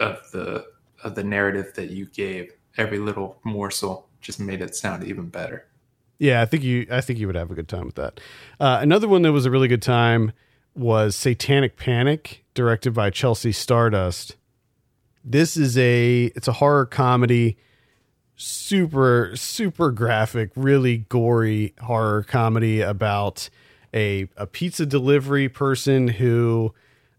[0.00, 0.66] of the
[1.04, 5.66] of the narrative that you gave, every little morsel just made it sound even better.
[6.18, 8.20] Yeah, I think you I think you would have a good time with that.
[8.58, 10.32] Uh, another one that was a really good time
[10.74, 14.36] was Satanic Panic, directed by Chelsea Stardust.
[15.24, 17.58] This is a it's a horror comedy,
[18.36, 23.48] super super graphic, really gory horror comedy about
[23.94, 26.74] a a pizza delivery person who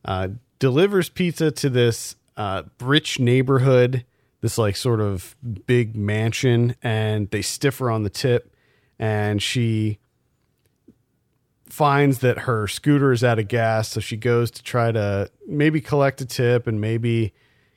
[0.05, 4.05] uh, delivers pizza to this uh, rich neighborhood,
[4.41, 8.53] this like sort of big mansion, and they stiff her on the tip,
[8.99, 9.97] and she
[11.65, 15.82] finds that her scooter is out of gas, so she goes to try to maybe
[15.82, 17.34] collect a tip and maybe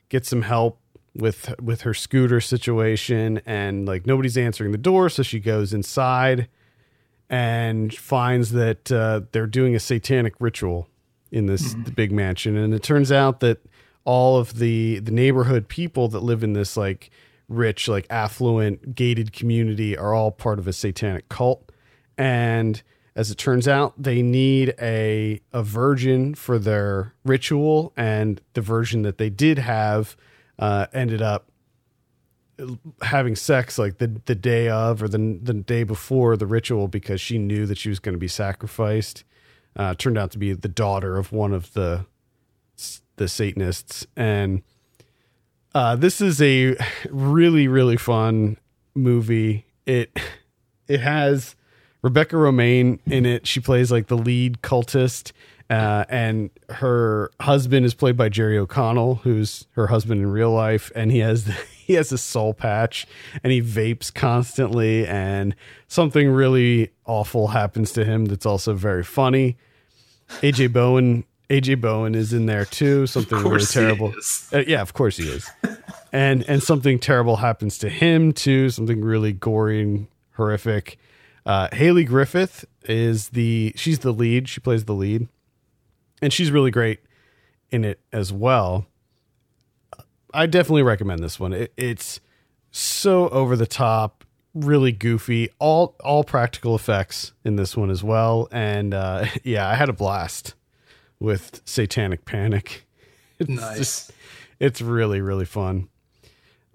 [0.09, 0.80] get some help
[1.15, 6.47] with with her scooter situation and like nobody's answering the door so she goes inside
[7.29, 10.87] and finds that uh, they're doing a satanic ritual
[11.31, 11.93] in this mm-hmm.
[11.93, 13.59] big mansion and it turns out that
[14.05, 17.09] all of the the neighborhood people that live in this like
[17.49, 21.71] rich like affluent gated community are all part of a satanic cult
[22.17, 22.83] and
[23.17, 29.01] as it turns out they need a a virgin for their ritual and the version
[29.01, 30.15] that they did have
[30.61, 31.51] uh, ended up
[33.01, 37.19] having sex like the the day of or the the day before the ritual because
[37.19, 39.23] she knew that she was going to be sacrificed.
[39.75, 42.05] Uh, turned out to be the daughter of one of the
[43.15, 44.05] the Satanists.
[44.15, 44.63] And
[45.73, 46.75] uh, this is a
[47.09, 48.57] really, really fun
[48.93, 49.65] movie.
[49.85, 50.17] It
[50.87, 51.55] it has
[52.01, 53.47] Rebecca Romijn in it.
[53.47, 55.31] She plays like the lead cultist.
[55.71, 60.91] Uh, and her husband is played by Jerry O'Connell, who's her husband in real life,
[60.95, 61.45] and he has
[61.77, 63.07] he has a soul patch,
[63.41, 65.55] and he vapes constantly, and
[65.87, 69.55] something really awful happens to him that's also very funny.
[70.41, 73.07] AJ Bowen AJ Bowen is in there too.
[73.07, 74.13] Something really terrible.
[74.51, 75.49] Uh, yeah, of course he is.
[76.11, 78.69] and and something terrible happens to him too.
[78.69, 80.97] Something really gory and horrific.
[81.45, 84.49] Uh, Hayley Griffith is the she's the lead.
[84.49, 85.29] She plays the lead,
[86.21, 86.99] and she's really great
[87.71, 88.85] in it as well.
[90.33, 91.53] I definitely recommend this one.
[91.53, 92.19] It, it's
[92.71, 95.49] so over the top, really goofy.
[95.59, 98.47] All all practical effects in this one as well.
[98.51, 100.55] And uh, yeah, I had a blast
[101.19, 102.85] with Satanic Panic.
[103.39, 103.77] It's Nice.
[103.79, 104.11] just-
[104.59, 105.89] it's really really fun.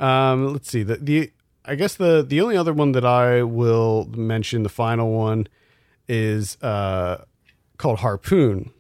[0.00, 1.30] Um, let's see the the
[1.64, 5.46] I guess the the only other one that I will mention, the final one,
[6.08, 7.24] is uh,
[7.78, 8.72] called Harpoon.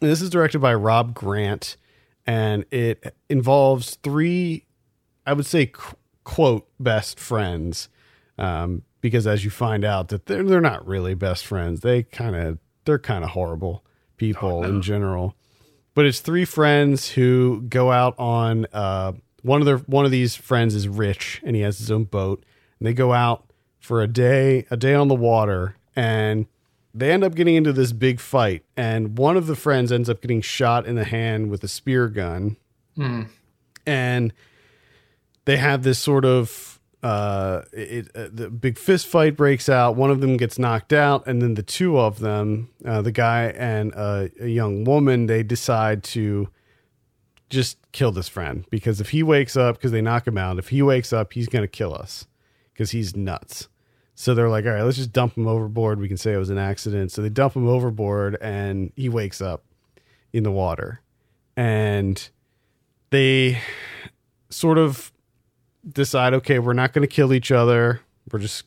[0.00, 1.76] This is directed by Rob Grant,
[2.26, 4.64] and it involves three,
[5.26, 7.88] I would say, qu- quote best friends,
[8.38, 11.80] um, because as you find out that they're they're not really best friends.
[11.80, 13.84] They kind of they're kind of horrible
[14.16, 15.34] people in general.
[15.94, 20.34] But it's three friends who go out on uh, one of their one of these
[20.34, 22.44] friends is rich and he has his own boat,
[22.78, 26.46] and they go out for a day a day on the water and
[26.94, 30.20] they end up getting into this big fight and one of the friends ends up
[30.20, 32.56] getting shot in the hand with a spear gun
[33.86, 34.32] and
[35.44, 39.96] they have this sort of uh, it, uh, the big fist fight breaks out.
[39.96, 43.44] One of them gets knocked out, and then the two of them, uh, the guy
[43.56, 46.50] and uh, a young woman, they decide to
[47.48, 50.68] just kill this friend because if he wakes up, because they knock him out, if
[50.68, 52.26] he wakes up, he's going to kill us
[52.74, 53.69] because he's nuts.
[54.20, 55.98] So they're like, all right, let's just dump him overboard.
[55.98, 57.10] We can say it was an accident.
[57.10, 59.64] So they dump him overboard, and he wakes up
[60.34, 61.00] in the water,
[61.56, 62.28] and
[63.08, 63.62] they
[64.50, 65.10] sort of
[65.88, 68.02] decide okay we're not going to kill each other.
[68.30, 68.64] We're just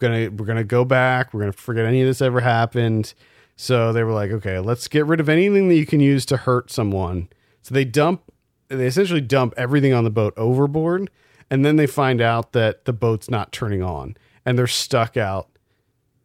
[0.00, 1.34] gonna we're gonna go back.
[1.34, 3.12] We're gonna forget any of this ever happened.
[3.56, 6.38] So they were like okay let's get rid of anything that you can use to
[6.38, 7.28] hurt someone.
[7.60, 8.22] So they dump
[8.68, 11.10] they essentially dump everything on the boat overboard.
[11.50, 15.48] And then they find out that the boat's not turning on and they're stuck out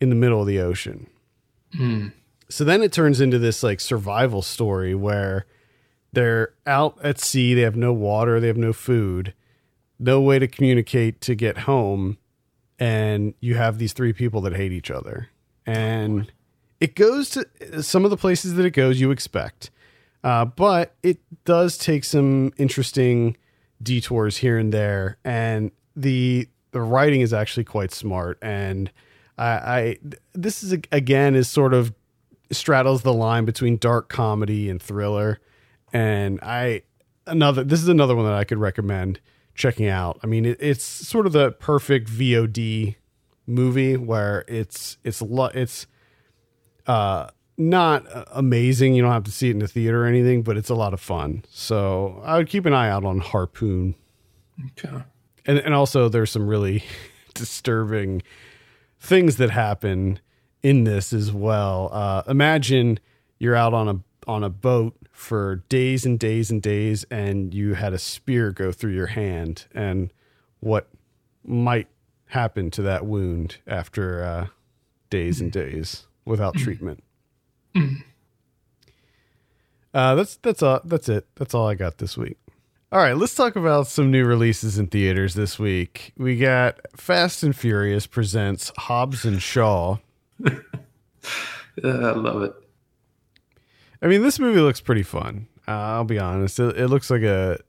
[0.01, 1.07] in the middle of the ocean.
[2.49, 5.45] So then it turns into this like survival story where
[6.11, 9.35] they're out at sea they have no water they have no food
[9.99, 12.17] no way to communicate to get home
[12.79, 15.29] and you have these three people that hate each other.
[15.65, 16.31] And
[16.79, 19.69] it goes to some of the places that it goes you expect.
[20.23, 23.37] Uh, but it does take some interesting
[23.83, 25.17] detours here and there.
[25.23, 28.91] And the the writing is actually quite smart and
[29.37, 29.97] i, I
[30.33, 31.93] this is again is sort of
[32.51, 35.39] straddles the line between dark comedy and thriller
[35.93, 36.81] and i
[37.27, 39.19] another this is another one that i could recommend
[39.59, 40.19] checking out.
[40.23, 42.95] I mean it, it's sort of the perfect vod
[43.45, 45.85] movie where it's it's it's
[46.87, 48.95] uh not amazing.
[48.95, 50.93] You don't have to see it in the theater or anything but it's a lot
[50.93, 51.43] of fun.
[51.49, 53.95] So i would keep an eye out on harpoon.
[54.71, 55.03] Okay.
[55.49, 56.83] And and also there's some really
[57.33, 58.21] disturbing
[58.99, 60.19] things that happen
[60.61, 61.89] in this as well.
[61.91, 62.99] Uh, imagine
[63.39, 67.73] you're out on a on a boat for days and days and days, and you
[67.73, 70.13] had a spear go through your hand, and
[70.59, 70.87] what
[71.43, 71.87] might
[72.27, 74.47] happen to that wound after uh,
[75.09, 77.03] days and days without treatment.
[79.91, 80.79] Uh, that's that's all.
[80.85, 81.25] That's it.
[81.35, 82.37] That's all I got this week.
[82.91, 86.11] All right, let's talk about some new releases in theaters this week.
[86.17, 89.97] We got Fast and Furious presents Hobbs and Shaw.
[90.43, 90.49] Uh,
[91.83, 92.53] I love it.
[94.01, 95.47] I mean, this movie looks pretty fun.
[95.67, 96.59] Uh, I'll be honest.
[96.59, 97.59] It, it looks like a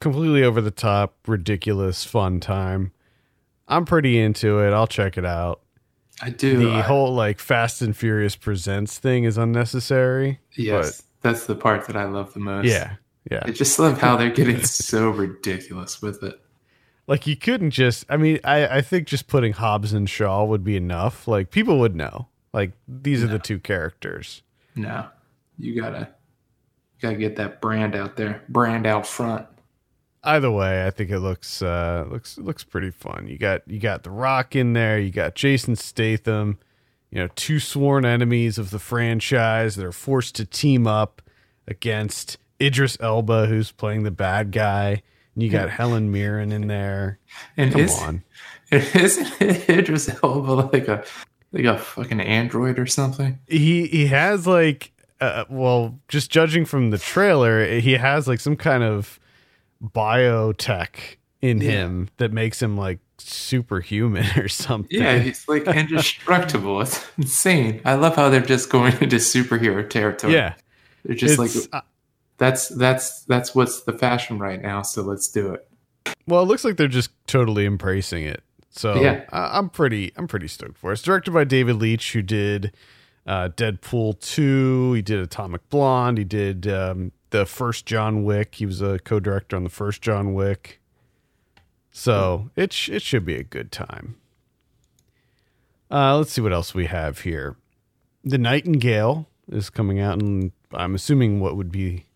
[0.00, 2.90] completely over the top, ridiculous, fun time.
[3.68, 4.72] I'm pretty into it.
[4.72, 5.60] I'll check it out.
[6.20, 6.56] I do.
[6.58, 10.40] The I- whole like Fast and Furious presents thing is unnecessary.
[10.56, 12.66] yes, that's the part that I love the most.
[12.66, 12.94] Yeah.
[13.30, 13.42] Yeah.
[13.44, 16.40] I just love how they're getting so ridiculous with it.
[17.06, 20.64] Like you couldn't just I mean, I, I think just putting Hobbs and Shaw would
[20.64, 21.26] be enough.
[21.28, 22.28] Like people would know.
[22.52, 24.42] Like these are the two characters.
[24.74, 25.06] No,
[25.58, 26.08] you gotta,
[26.98, 29.46] you gotta get that brand out there, brand out front.
[30.24, 33.26] Either way, I think it looks uh looks looks pretty fun.
[33.26, 36.58] You got you got The Rock in there, you got Jason Statham,
[37.10, 41.22] you know, two sworn enemies of the franchise that are forced to team up
[41.66, 45.02] against Idris Elba, who's playing the bad guy.
[45.34, 47.18] And you got Helen Mirren in there.
[47.56, 48.22] And Come is, on.
[48.70, 51.04] isn't Idris Elba like a
[51.52, 53.38] like a fucking android or something?
[53.46, 58.56] he he has like uh, well just judging from the trailer he has like some
[58.56, 59.20] kind of
[59.82, 66.80] biotech in him that makes him like superhuman or something Yeah, he's like indestructible.
[66.80, 67.80] It's insane.
[67.84, 70.34] I love how they're just going into superhero territory.
[70.34, 70.54] yeah
[71.04, 71.86] they're just it's, like uh,
[72.42, 74.82] that's that's that's what's the fashion right now.
[74.82, 75.66] So let's do it.
[76.26, 79.24] well it looks like they're just totally embracing it so Yeah.
[79.30, 82.72] I, i'm pretty i'm pretty stoked for it it's directed by david Leitch who did
[83.26, 88.66] uh deadpool 2 he did atomic blonde he did um the first john wick he
[88.66, 90.80] was a co-director on the first john wick
[91.92, 94.16] So it sh- it should be a good time.
[95.90, 97.56] Uh, let's see what else we have here.
[98.24, 102.06] The Nightingale is coming out, and I'm assuming what would be.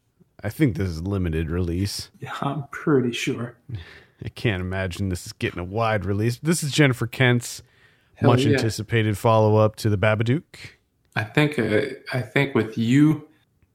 [0.42, 2.10] I think this is limited release.
[2.20, 3.56] Yeah, I'm pretty sure.
[4.24, 6.38] I can't imagine this is getting a wide release.
[6.38, 7.62] This is Jennifer Kent's
[8.14, 8.54] Hell much yeah.
[8.54, 10.42] anticipated follow up to the Babadook.
[11.14, 11.80] I think uh,
[12.12, 13.28] I think with you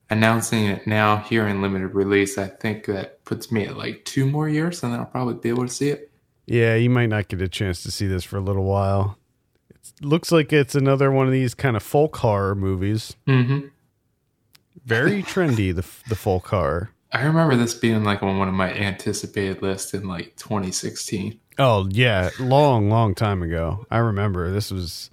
[0.10, 4.26] announcing it now here in limited release, I think that puts me at like two
[4.26, 6.12] more years, and then I'll probably be able to see it.
[6.46, 9.18] Yeah, you might not get a chance to see this for a little while.
[9.70, 13.16] It looks like it's another one of these kind of folk horror movies.
[13.28, 13.68] Mm-hmm.
[14.86, 16.92] Very trendy, the the folk horror.
[17.12, 21.40] I remember this being like on one of my anticipated lists in like 2016.
[21.60, 23.86] Oh yeah, long, long time ago.
[23.92, 25.10] I remember this was.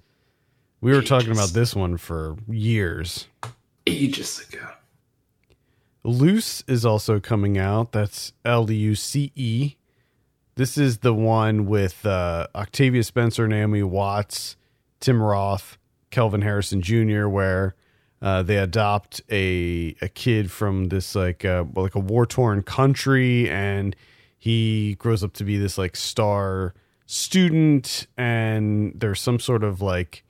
[0.81, 3.27] We were talking about this one for years.
[3.85, 4.65] Ages ago.
[6.03, 7.91] Luce is also coming out.
[7.91, 9.75] That's L U C E.
[10.55, 14.55] This is the one with uh, Octavia Spencer, Naomi Watts,
[14.99, 15.77] Tim Roth,
[16.11, 17.75] Kelvin Harrison Jr., where
[18.21, 22.63] uh, they adopt a a kid from this like uh, well, like a war torn
[22.63, 23.95] country, and
[24.37, 26.73] he grows up to be this like star
[27.05, 30.23] student, and there's some sort of like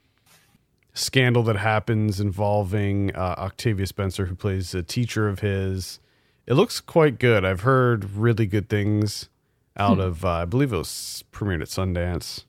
[0.93, 5.99] scandal that happens involving uh, Octavia Spencer, who plays a teacher of his.
[6.45, 7.45] It looks quite good.
[7.45, 9.29] I've heard really good things
[9.77, 10.25] out of.
[10.25, 12.43] Uh, I believe it was premiered at Sundance,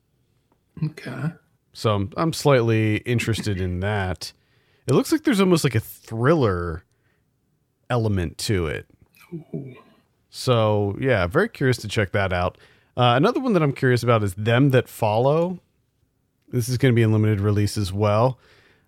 [0.82, 1.32] Okay.
[1.72, 4.32] so I'm, I'm slightly interested in that.
[4.90, 6.82] It looks like there's almost like a thriller
[7.88, 8.88] element to it.
[10.30, 12.58] So yeah, very curious to check that out.
[12.96, 15.60] Uh, another one that I'm curious about is Them That Follow.
[16.48, 18.40] This is going to be in limited release as well.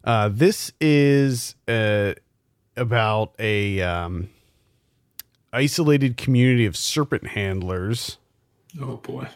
[0.02, 2.14] Uh, this is uh,
[2.76, 4.28] about a um,
[5.52, 8.18] isolated community of serpent handlers
[8.80, 9.28] Oh boy.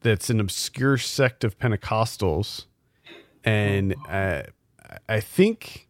[0.00, 2.64] that's an obscure sect of Pentecostals,
[3.44, 4.42] and uh,
[5.08, 5.86] I think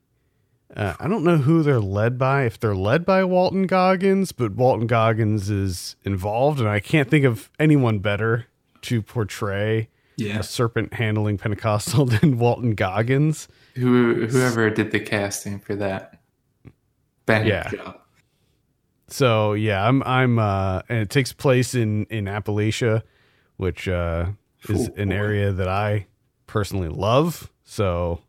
[0.76, 2.44] uh, I don't know who they're led by.
[2.44, 7.24] If they're led by Walton Goggins, but Walton Goggins is involved, and I can't think
[7.24, 8.46] of anyone better
[8.82, 10.38] to portray Yeah.
[10.38, 13.48] a serpent handling Pentecostal than Walton Goggins.
[13.74, 16.20] Who whoever did the casting for that.
[17.26, 17.68] Bang Yeah.
[17.70, 17.96] job.
[19.08, 23.02] So yeah, I'm I'm uh and it takes place in in Appalachia,
[23.56, 24.26] which uh
[24.68, 25.14] is Oh, an boy.
[25.14, 26.06] area that I
[26.46, 27.50] personally love.
[27.64, 28.20] So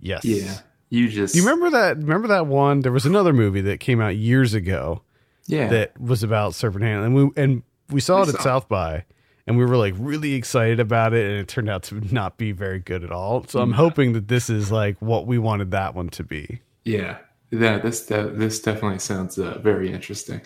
[0.00, 0.24] yes.
[0.24, 0.58] Yeah.
[0.90, 2.80] You just Do you remember that remember that one?
[2.80, 5.02] There was another movie that came out years ago
[5.46, 5.68] Yeah.
[5.68, 7.06] that was about serpent handling.
[7.06, 8.42] And we and we saw We it at saw it.
[8.42, 9.04] South by
[9.46, 12.52] and we were like really excited about it and it turned out to not be
[12.52, 13.44] very good at all.
[13.48, 16.60] So I'm hoping that this is like what we wanted that one to be.
[16.84, 17.18] yeah.
[17.50, 20.42] Yeah, this this definitely sounds uh, very interesting.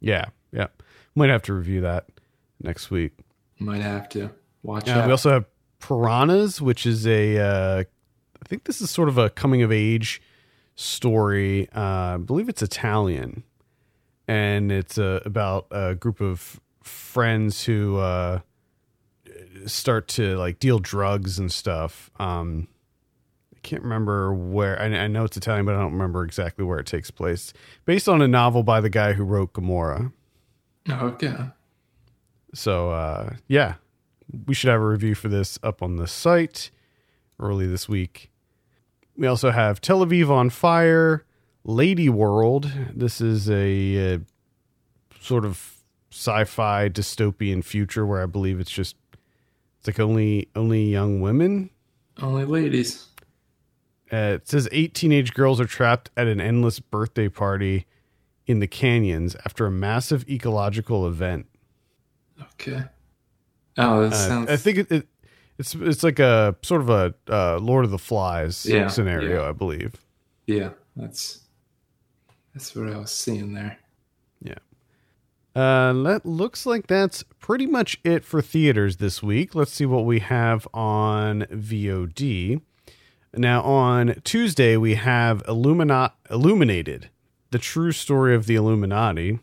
[0.00, 0.26] Yeah.
[0.50, 0.68] Yeah.
[1.14, 2.06] Might have to review that
[2.62, 3.12] next week.
[3.58, 4.30] Might have to
[4.62, 5.06] watch Uh, out.
[5.06, 5.44] we also have
[5.80, 7.84] Piranhas, which is a, uh,
[8.48, 10.22] I think this is sort of a coming of age
[10.74, 11.68] story.
[11.76, 13.42] Uh, I believe it's Italian,
[14.26, 18.40] and it's uh, about a group of friends who uh,
[19.66, 22.10] start to like deal drugs and stuff.
[22.18, 22.68] Um,
[23.54, 24.80] I can't remember where.
[24.80, 27.52] I, I know it's Italian, but I don't remember exactly where it takes place.
[27.84, 30.10] Based on a novel by the guy who wrote Gomorrah.
[30.90, 31.36] okay.
[32.54, 33.74] So uh, yeah,
[34.46, 36.70] we should have a review for this up on the site
[37.38, 38.30] early this week.
[39.18, 41.24] We also have Tel Aviv on Fire,
[41.64, 42.70] Lady World.
[42.94, 44.18] This is a, uh
[45.20, 45.74] sort of
[46.10, 48.96] sci-fi dystopian future where I believe it's just
[49.78, 51.70] it's like only only young women.
[52.22, 53.06] Only ladies.
[54.10, 57.86] Uh, it says eight teenage girls are trapped at an endless birthday party
[58.46, 61.46] in the canyons after a massive ecological event.
[62.54, 62.84] Okay.
[63.76, 64.50] Oh, that Uh, sounds.
[64.50, 65.08] I think it, it
[65.58, 69.48] it's it's like a sort of a uh, Lord of the Flies Yeah, scenario, yeah.
[69.48, 69.94] I believe.
[70.46, 71.40] yeah, that's
[72.54, 73.78] that's what I was seeing there.
[74.42, 74.54] Yeah.
[75.54, 79.54] Uh, that looks like that's pretty much it for theaters this week.
[79.54, 82.60] Let's see what we have on VOD.
[83.34, 87.10] Now on Tuesday we have Illuminat Illuminated,
[87.50, 89.40] the true story of the Illuminati.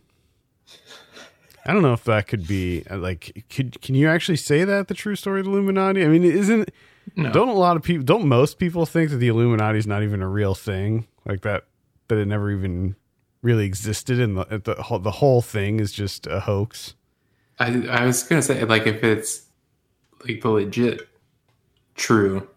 [1.65, 4.87] I don't know if that could be uh, like could can you actually say that
[4.87, 6.03] the true story of the Illuminati?
[6.03, 6.69] I mean, isn't
[7.15, 7.31] No.
[7.31, 10.21] don't a lot of people don't most people think that the Illuminati is not even
[10.21, 11.63] a real thing like that
[12.07, 12.95] that it never even
[13.41, 16.93] really existed and the the whole, the whole thing is just a hoax.
[17.59, 19.45] I I was gonna say like if it's
[20.27, 21.07] like the legit
[21.95, 22.47] true,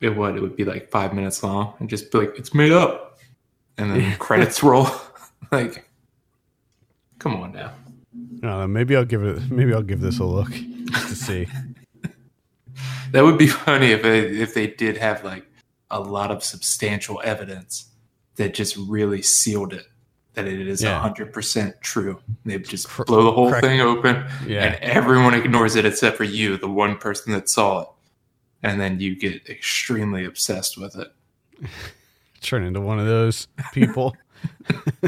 [0.00, 2.72] it would it would be like five minutes long and just be like it's made
[2.72, 3.18] up,
[3.76, 4.88] and then credits roll.
[5.52, 5.88] like,
[7.18, 7.72] come on now.
[8.42, 10.50] Know, maybe I'll give it maybe I'll give this a look.
[10.50, 11.46] just to see.
[13.12, 15.44] That would be funny if they, if they did have like
[15.90, 17.90] a lot of substantial evidence
[18.36, 19.84] that just really sealed it
[20.32, 20.98] that it is Yeah.
[20.98, 22.18] hundred percent true.
[22.46, 24.64] They just Cr- blow the whole crack- thing open, Yeah.
[24.64, 27.88] and everyone ignores it except for you, the one person that saw it,
[28.62, 31.12] and then you get extremely obsessed with it.
[32.40, 34.16] Turn into one of those people.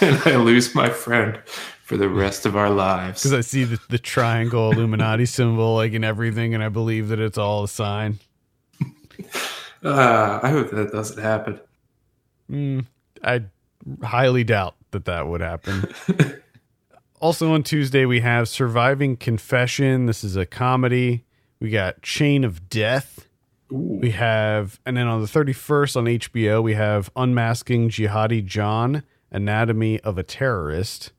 [0.00, 1.38] and I lose my friend
[1.84, 3.22] for the rest of our lives.
[3.22, 7.20] Because I see the, the triangle Illuminati symbol like in everything, and I believe that
[7.20, 8.18] it's all a sign.
[9.84, 11.60] Uh, I hope that doesn't happen.
[12.50, 12.86] Mm,
[13.22, 13.42] I
[14.02, 15.92] highly doubt that that would happen.
[17.20, 20.06] also on Tuesday we have Surviving Confession.
[20.06, 21.24] This is a comedy.
[21.60, 23.28] We got Chain of Death.
[23.70, 23.98] Ooh.
[24.00, 30.00] We have, and then on the 31st on HBO, we have Unmasking Jihadi John, Anatomy
[30.00, 31.12] of a Terrorist.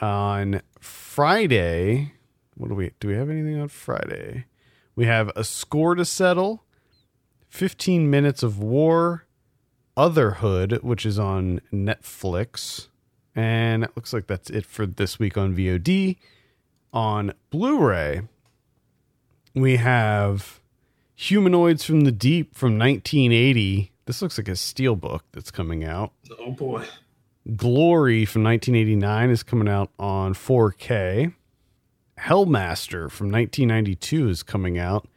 [0.00, 2.12] On Friday,
[2.56, 3.08] what do we do?
[3.08, 4.46] We have anything on Friday?
[4.94, 6.64] We have A Score to Settle,
[7.48, 9.26] 15 Minutes of War,
[9.96, 12.88] Otherhood, which is on Netflix.
[13.34, 16.16] And it looks like that's it for this week on VOD.
[16.92, 18.22] On Blu ray,
[19.54, 20.60] we have
[21.16, 23.92] Humanoids from the Deep from 1980.
[24.06, 26.12] This looks like a steel book that's coming out.
[26.38, 26.86] Oh boy.
[27.56, 31.34] Glory from 1989 is coming out on 4K.
[32.18, 35.08] Hellmaster from 1992 is coming out.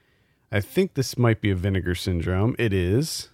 [0.51, 2.55] I think this might be a Vinegar Syndrome.
[2.57, 3.29] It is.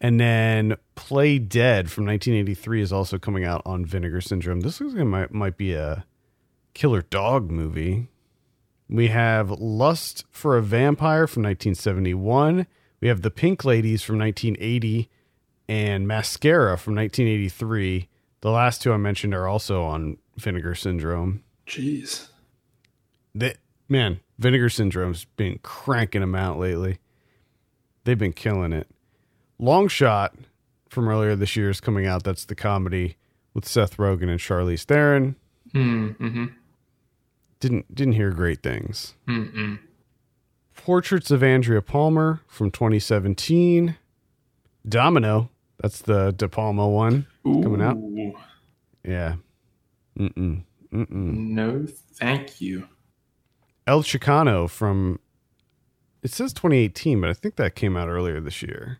[0.00, 4.60] And then Play Dead from 1983 is also coming out on Vinegar Syndrome.
[4.60, 6.06] This might, might be a
[6.72, 8.08] killer dog movie.
[8.88, 12.66] We have Lust for a Vampire from 1971.
[13.00, 15.10] We have The Pink Ladies from 1980
[15.70, 18.08] and Mascara from 1983.
[18.40, 21.44] The last two I mentioned are also on Vinegar Syndrome.
[21.64, 22.28] Jeez.
[23.36, 23.54] They,
[23.88, 26.98] man, Vinegar Syndrome's been cranking them out lately.
[28.02, 28.88] They've been killing it.
[29.60, 30.34] Long Shot
[30.88, 32.24] from earlier this year is coming out.
[32.24, 33.16] That's the comedy
[33.54, 35.36] with Seth Rogen and Charlize Theron.
[35.72, 36.46] Mm-hmm.
[37.60, 39.14] Didn't didn't hear great things.
[39.28, 39.78] Mm-mm.
[40.74, 43.96] Portraits of Andrea Palmer from 2017.
[44.88, 45.50] Domino,
[45.80, 47.26] that's the De Palma one.
[47.44, 47.96] Coming out?
[49.04, 49.36] Yeah.
[50.18, 50.62] Mm-mm.
[50.92, 51.36] Mm-mm.
[51.36, 52.86] No, thank you.
[53.86, 55.18] El Chicano from
[56.22, 58.98] it says 2018, but I think that came out earlier this year.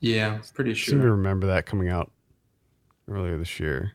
[0.00, 0.94] Yeah, pretty sure.
[0.94, 2.10] I seem to remember that coming out
[3.08, 3.92] earlier this year.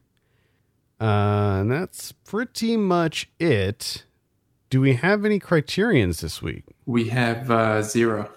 [1.01, 4.05] Uh, and that's pretty much it.
[4.69, 6.65] Do we have any criterions this week?
[6.85, 8.31] We have uh, zero.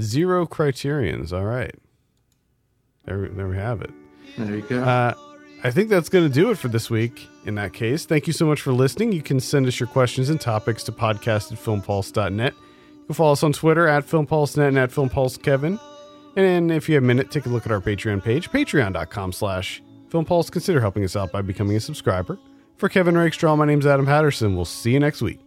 [0.00, 1.32] Zero criterions.
[1.32, 1.74] All right.
[3.04, 3.90] There, there we have it.
[4.38, 4.82] There you go.
[4.82, 5.14] Uh,
[5.64, 7.28] I think that's going to do it for this week.
[7.44, 9.12] In that case, thank you so much for listening.
[9.12, 12.54] You can send us your questions and topics to podcast at filmpulse.net.
[12.54, 15.80] You can follow us on Twitter at filmpulse.net and at filmpulsekevin.
[16.36, 19.82] And if you have a minute, take a look at our Patreon page, patreon.com slash
[20.08, 20.50] filmpulse.
[20.50, 22.38] Consider helping us out by becoming a subscriber.
[22.76, 24.56] For Kevin Rakestraw, my name's Adam Patterson.
[24.56, 25.40] We'll see you next week.